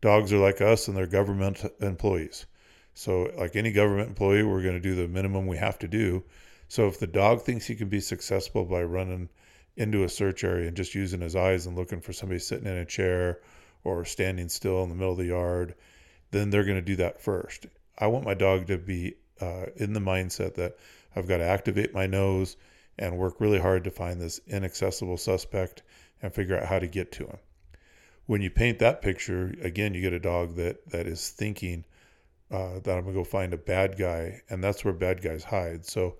dogs 0.00 0.32
are 0.32 0.38
like 0.38 0.62
us 0.62 0.88
and 0.88 0.96
they're 0.96 1.06
government 1.06 1.62
employees. 1.80 2.46
So, 2.94 3.30
like 3.36 3.54
any 3.54 3.70
government 3.70 4.08
employee, 4.08 4.44
we're 4.44 4.62
going 4.62 4.74
to 4.74 4.80
do 4.80 4.94
the 4.94 5.08
minimum 5.08 5.46
we 5.46 5.58
have 5.58 5.78
to 5.80 5.88
do. 5.88 6.24
So, 6.68 6.88
if 6.88 6.98
the 6.98 7.06
dog 7.06 7.42
thinks 7.42 7.66
he 7.66 7.74
can 7.74 7.90
be 7.90 8.00
successful 8.00 8.64
by 8.64 8.82
running 8.82 9.28
into 9.76 10.04
a 10.04 10.08
search 10.08 10.44
area 10.44 10.68
and 10.68 10.76
just 10.76 10.94
using 10.94 11.20
his 11.20 11.36
eyes 11.36 11.66
and 11.66 11.76
looking 11.76 12.00
for 12.00 12.12
somebody 12.12 12.38
sitting 12.38 12.66
in 12.66 12.76
a 12.76 12.84
chair 12.84 13.40
or 13.84 14.04
standing 14.04 14.48
still 14.48 14.82
in 14.82 14.88
the 14.88 14.94
middle 14.94 15.12
of 15.12 15.18
the 15.18 15.26
yard, 15.26 15.74
then 16.30 16.50
they're 16.50 16.64
going 16.64 16.76
to 16.78 16.82
do 16.82 16.96
that 16.96 17.20
first. 17.20 17.66
I 17.98 18.08
want 18.08 18.24
my 18.24 18.34
dog 18.34 18.66
to 18.66 18.78
be 18.78 19.14
uh, 19.40 19.66
in 19.76 19.92
the 19.92 20.00
mindset 20.00 20.54
that 20.54 20.76
I've 21.14 21.28
got 21.28 21.38
to 21.38 21.44
activate 21.44 21.94
my 21.94 22.06
nose 22.06 22.56
and 22.98 23.18
work 23.18 23.40
really 23.40 23.58
hard 23.58 23.84
to 23.84 23.90
find 23.90 24.20
this 24.20 24.40
inaccessible 24.46 25.18
suspect 25.18 25.82
and 26.22 26.32
figure 26.32 26.58
out 26.58 26.66
how 26.66 26.78
to 26.78 26.86
get 26.86 27.12
to 27.12 27.26
him. 27.26 27.38
When 28.26 28.40
you 28.40 28.50
paint 28.50 28.80
that 28.80 29.02
picture, 29.02 29.54
again, 29.60 29.94
you 29.94 30.00
get 30.00 30.12
a 30.12 30.18
dog 30.18 30.56
that 30.56 30.88
that 30.90 31.06
is 31.06 31.30
thinking 31.30 31.84
uh, 32.50 32.80
that 32.80 32.96
I'm 32.96 33.04
gonna 33.04 33.12
go 33.12 33.24
find 33.24 33.52
a 33.54 33.58
bad 33.58 33.96
guy, 33.96 34.40
and 34.50 34.64
that's 34.64 34.84
where 34.84 34.94
bad 34.94 35.22
guys 35.22 35.44
hide. 35.44 35.86
So 35.86 36.16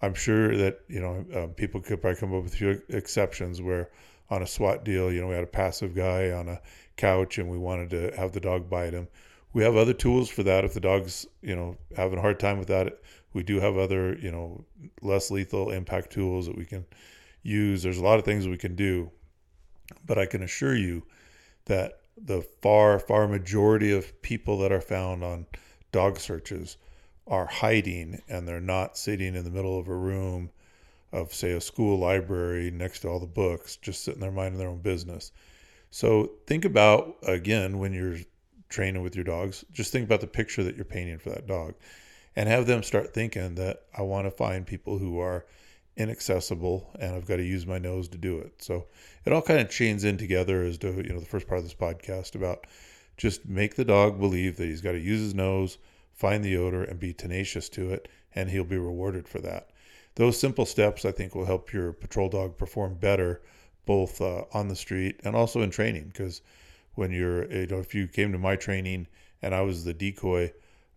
I'm 0.00 0.14
sure 0.14 0.56
that 0.56 0.80
you 0.88 1.00
know 1.00 1.24
um, 1.34 1.50
people 1.50 1.80
could 1.80 2.00
probably 2.00 2.20
come 2.20 2.34
up 2.34 2.44
with 2.44 2.54
a 2.54 2.56
few 2.56 2.82
exceptions 2.88 3.60
where 3.60 3.90
on 4.30 4.42
a 4.42 4.46
SWAT 4.46 4.84
deal, 4.84 5.10
you 5.10 5.20
know, 5.20 5.28
we 5.28 5.34
had 5.34 5.44
a 5.44 5.48
passive 5.48 5.94
guy 5.94 6.30
on 6.30 6.48
a 6.48 6.60
couch 6.96 7.38
and 7.38 7.48
we 7.48 7.56
wanted 7.56 7.90
to 7.90 8.16
have 8.16 8.32
the 8.32 8.40
dog 8.40 8.68
bite 8.68 8.92
him. 8.92 9.08
We 9.54 9.62
have 9.64 9.76
other 9.76 9.94
tools 9.94 10.28
for 10.28 10.42
that 10.42 10.64
if 10.64 10.74
the 10.74 10.80
dog's 10.80 11.26
you 11.42 11.56
know 11.56 11.76
having 11.96 12.18
a 12.18 12.22
hard 12.22 12.38
time 12.38 12.58
with 12.58 12.68
that 12.68 12.98
we 13.32 13.42
do 13.42 13.60
have 13.60 13.76
other, 13.76 14.16
you 14.16 14.30
know, 14.30 14.64
less 15.02 15.30
lethal 15.30 15.70
impact 15.70 16.10
tools 16.12 16.46
that 16.46 16.56
we 16.56 16.64
can 16.64 16.84
use. 17.42 17.82
There's 17.82 17.98
a 17.98 18.04
lot 18.04 18.18
of 18.18 18.24
things 18.24 18.48
we 18.48 18.56
can 18.56 18.74
do, 18.74 19.10
but 20.06 20.18
I 20.18 20.26
can 20.26 20.42
assure 20.42 20.76
you 20.76 21.04
that 21.66 22.00
the 22.16 22.42
far, 22.62 22.98
far 22.98 23.28
majority 23.28 23.92
of 23.92 24.20
people 24.22 24.58
that 24.58 24.72
are 24.72 24.80
found 24.80 25.22
on 25.22 25.46
dog 25.92 26.18
searches 26.18 26.76
are 27.28 27.46
hiding 27.46 28.20
and 28.28 28.48
they're 28.48 28.60
not 28.60 28.96
sitting 28.96 29.34
in 29.34 29.44
the 29.44 29.50
middle 29.50 29.78
of 29.78 29.88
a 29.88 29.94
room 29.94 30.50
of, 31.12 31.32
say, 31.32 31.52
a 31.52 31.60
school 31.60 31.98
library 31.98 32.70
next 32.70 33.00
to 33.00 33.08
all 33.08 33.20
the 33.20 33.26
books, 33.26 33.76
just 33.76 34.04
sitting 34.04 34.20
there 34.20 34.32
minding 34.32 34.58
their 34.58 34.68
own 34.68 34.80
business. 34.80 35.32
So 35.90 36.32
think 36.46 36.64
about, 36.64 37.16
again, 37.22 37.78
when 37.78 37.92
you're 37.92 38.18
training 38.68 39.02
with 39.02 39.14
your 39.14 39.24
dogs, 39.24 39.64
just 39.72 39.92
think 39.92 40.04
about 40.04 40.20
the 40.20 40.26
picture 40.26 40.62
that 40.64 40.76
you're 40.76 40.84
painting 40.84 41.18
for 41.18 41.30
that 41.30 41.46
dog 41.46 41.74
and 42.36 42.48
have 42.48 42.66
them 42.66 42.82
start 42.82 43.14
thinking 43.14 43.54
that 43.56 43.82
I 43.96 44.02
want 44.02 44.26
to 44.26 44.30
find 44.30 44.66
people 44.66 44.98
who 44.98 45.18
are 45.18 45.46
inaccessible 45.96 46.88
and 47.00 47.14
I've 47.14 47.26
got 47.26 47.36
to 47.36 47.42
use 47.42 47.66
my 47.66 47.78
nose 47.78 48.08
to 48.08 48.18
do 48.18 48.38
it. 48.38 48.62
So 48.62 48.86
it 49.24 49.32
all 49.32 49.42
kind 49.42 49.60
of 49.60 49.70
chains 49.70 50.04
in 50.04 50.16
together 50.16 50.62
as 50.62 50.78
to, 50.78 50.92
you 50.92 51.12
know, 51.12 51.20
the 51.20 51.26
first 51.26 51.48
part 51.48 51.58
of 51.58 51.64
this 51.64 51.74
podcast 51.74 52.34
about 52.34 52.66
just 53.16 53.46
make 53.48 53.74
the 53.74 53.84
dog 53.84 54.20
believe 54.20 54.56
that 54.56 54.66
he's 54.66 54.80
got 54.80 54.92
to 54.92 55.00
use 55.00 55.20
his 55.20 55.34
nose, 55.34 55.78
find 56.18 56.44
the 56.44 56.56
odor, 56.56 56.82
and 56.82 56.98
be 56.98 57.14
tenacious 57.14 57.68
to 57.68 57.92
it, 57.92 58.08
and 58.34 58.50
he'll 58.50 58.64
be 58.64 58.76
rewarded 58.76 59.28
for 59.28 59.38
that. 59.38 59.70
Those 60.16 60.38
simple 60.38 60.66
steps, 60.66 61.04
I 61.04 61.12
think, 61.12 61.36
will 61.36 61.44
help 61.44 61.72
your 61.72 61.92
patrol 61.92 62.28
dog 62.28 62.58
perform 62.58 62.96
better, 62.96 63.40
both 63.86 64.20
uh, 64.20 64.44
on 64.52 64.66
the 64.66 64.74
street 64.74 65.20
and 65.22 65.36
also 65.36 65.62
in 65.62 65.70
training. 65.70 66.08
Because 66.08 66.42
when 66.94 67.12
you're, 67.12 67.50
you 67.52 67.68
know, 67.68 67.78
if 67.78 67.94
you 67.94 68.08
came 68.08 68.32
to 68.32 68.38
my 68.38 68.56
training 68.56 69.06
and 69.42 69.54
I 69.54 69.60
was 69.60 69.84
the 69.84 69.94
decoy, 69.94 70.52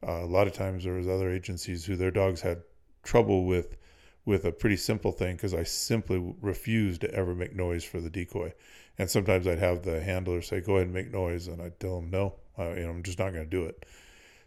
uh, 0.06 0.24
a 0.24 0.26
lot 0.26 0.48
of 0.48 0.54
times 0.54 0.84
there 0.84 0.94
was 0.94 1.08
other 1.08 1.32
agencies 1.32 1.86
who 1.86 1.96
their 1.96 2.10
dogs 2.10 2.42
had 2.42 2.64
trouble 3.04 3.46
with 3.46 3.78
with 4.26 4.46
a 4.46 4.52
pretty 4.52 4.78
simple 4.78 5.12
thing 5.12 5.36
because 5.36 5.54
I 5.54 5.64
simply 5.64 6.36
refused 6.42 7.02
to 7.02 7.14
ever 7.14 7.34
make 7.36 7.56
noise 7.56 7.84
for 7.84 8.00
the 8.00 8.10
decoy. 8.10 8.54
And 8.98 9.10
sometimes 9.10 9.48
I'd 9.48 9.60
have 9.60 9.84
the 9.84 10.02
handler 10.02 10.42
say, 10.42 10.62
"Go 10.62 10.76
ahead 10.76 10.88
and 10.88 10.94
make 10.94 11.12
noise," 11.12 11.48
and 11.48 11.62
I'd 11.62 11.80
tell 11.80 12.00
him, 12.00 12.10
"No, 12.10 12.36
uh, 12.58 12.72
you 12.72 12.84
know, 12.84 12.90
I'm 12.90 13.04
just 13.04 13.20
not 13.20 13.34
going 13.34 13.46
to 13.46 13.50
do 13.50 13.66
it." 13.66 13.86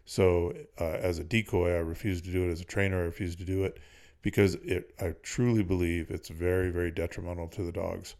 So 0.05 0.53
uh, 0.79 0.83
as 0.83 1.19
a 1.19 1.23
decoy, 1.23 1.71
I 1.71 1.79
refuse 1.79 2.21
to 2.21 2.31
do 2.31 2.47
it. 2.47 2.51
As 2.51 2.61
a 2.61 2.65
trainer, 2.65 2.97
I 2.97 3.05
refuse 3.05 3.35
to 3.37 3.45
do 3.45 3.63
it 3.63 3.79
because 4.21 4.55
it. 4.55 4.93
I 4.99 5.15
truly 5.23 5.63
believe 5.63 6.11
it's 6.11 6.29
very, 6.29 6.69
very 6.69 6.91
detrimental 6.91 7.47
to 7.49 7.63
the 7.63 7.71
dogs. 7.71 8.15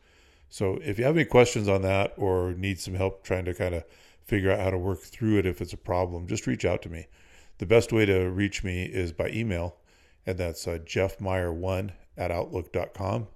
So 0.50 0.80
if 0.84 0.98
you 0.98 1.06
have 1.06 1.16
any 1.16 1.26
questions 1.26 1.68
on 1.68 1.82
that 1.84 2.14
or 2.18 2.54
need 2.54 2.80
some 2.80 2.96
help 2.96 3.24
trying 3.24 3.46
to 3.46 3.54
kind 3.54 3.76
of 3.76 3.84
figure 4.24 4.52
out 4.52 4.60
how 4.60 4.72
to 4.72 4.78
work 4.78 5.02
through 5.02 5.38
it 5.38 5.46
if 5.46 5.62
it's 5.62 5.74
a 5.74 5.78
problem, 5.78 6.28
just 6.28 6.48
reach 6.48 6.66
out 6.66 6.82
to 6.84 6.90
me. 6.90 7.08
The 7.58 7.66
best 7.66 7.94
way 7.94 8.06
to 8.06 8.30
reach 8.30 8.64
me 8.64 8.84
is 8.84 9.12
by 9.12 9.30
email, 9.30 9.78
and 10.26 10.38
that's 10.38 10.68
uh, 10.68 10.80
jeffmeyer1 10.86 11.92
at 12.18 12.32
outlook.com. 12.32 13.28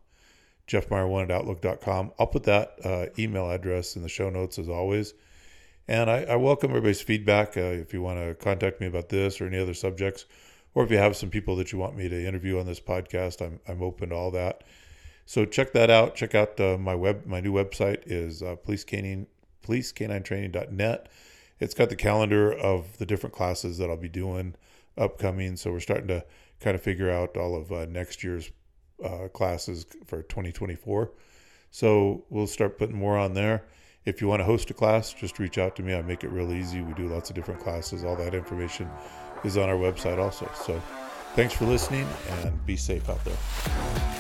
Jeffmeyer1 0.68 1.24
at 1.24 1.32
outlook.com. 1.32 2.12
I'll 2.20 2.28
put 2.28 2.44
that 2.44 2.76
uh, 2.84 3.06
email 3.18 3.50
address 3.50 3.96
in 3.96 4.02
the 4.02 4.10
show 4.10 4.30
notes 4.30 4.60
as 4.60 4.70
always. 4.70 5.14
And 5.90 6.10
I, 6.10 6.22
I 6.24 6.36
welcome 6.36 6.70
everybody's 6.70 7.02
feedback. 7.02 7.58
Uh, 7.58 7.62
if 7.62 7.94
you 7.94 8.02
want 8.02 8.20
to 8.20 8.36
contact 8.36 8.80
me 8.80 8.88
about 8.88 9.10
this 9.10 9.42
or 9.42 9.48
any 9.48 9.58
other 9.58 9.74
subjects, 9.74 10.26
or 10.76 10.84
if 10.84 10.92
you 10.92 10.98
have 10.98 11.16
some 11.16 11.30
people 11.30 11.56
that 11.56 11.72
you 11.72 11.80
want 11.80 11.98
me 11.98 12.08
to 12.08 12.28
interview 12.28 12.60
on 12.60 12.68
this 12.68 12.80
podcast, 12.80 13.46
I'm, 13.46 13.60
I'm 13.68 13.82
open 13.82 14.10
to 14.10 14.16
all 14.16 14.32
that. 14.32 14.64
So 15.26 15.46
check 15.46 15.74
that 15.74 15.90
out. 15.90 16.16
Check 16.16 16.36
out 16.36 16.60
uh, 16.60 16.78
my 16.78 16.94
web. 16.94 17.26
My 17.26 17.42
new 17.42 17.52
website 17.52 18.04
is 18.06 18.44
uh, 18.44 18.56
policecanine, 18.66 19.26
policek9training.net 19.66 21.10
it's 21.60 21.74
got 21.74 21.90
the 21.90 21.96
calendar 21.96 22.52
of 22.52 22.98
the 22.98 23.06
different 23.06 23.36
classes 23.36 23.78
that 23.78 23.90
I'll 23.90 23.98
be 23.98 24.10
doing 24.10 24.56
upcoming. 24.98 25.58
So 25.58 25.72
we're 25.72 25.82
starting 25.82 26.08
to 26.08 26.26
kind 26.60 26.76
of 26.76 26.82
figure 26.82 27.10
out 27.10 27.38
all 27.38 27.56
of 27.56 27.72
uh, 27.72 27.86
next 27.86 28.24
year's 28.24 28.52
uh, 29.04 29.28
classes 29.28 29.86
for 30.06 30.24
2024. 30.24 31.12
So 31.72 32.26
we'll 32.30 32.48
start 32.48 32.78
putting 32.78 32.98
more 32.98 33.18
on 33.18 33.34
there. 33.34 33.66
If 34.10 34.22
you 34.22 34.28
want 34.28 34.40
to 34.40 34.44
host 34.44 34.72
a 34.72 34.74
class, 34.74 35.14
just 35.14 35.38
reach 35.38 35.60
out 35.60 35.76
to 35.76 35.84
me. 35.84 35.94
I 35.94 36.02
make 36.02 36.24
it 36.24 36.30
real 36.30 36.52
easy. 36.52 36.82
We 36.82 36.94
do 36.94 37.08
lots 37.08 37.30
of 37.30 37.36
different 37.36 37.62
classes. 37.62 38.04
All 38.04 38.16
that 38.16 38.34
information 38.34 38.90
is 39.44 39.56
on 39.56 39.70
our 39.70 39.76
website 39.76 40.18
also. 40.18 40.50
So 40.66 40.82
thanks 41.36 41.54
for 41.54 41.66
listening 41.66 42.08
and 42.30 42.66
be 42.66 42.76
safe 42.76 43.08
out 43.08 43.24
there. 43.24 44.19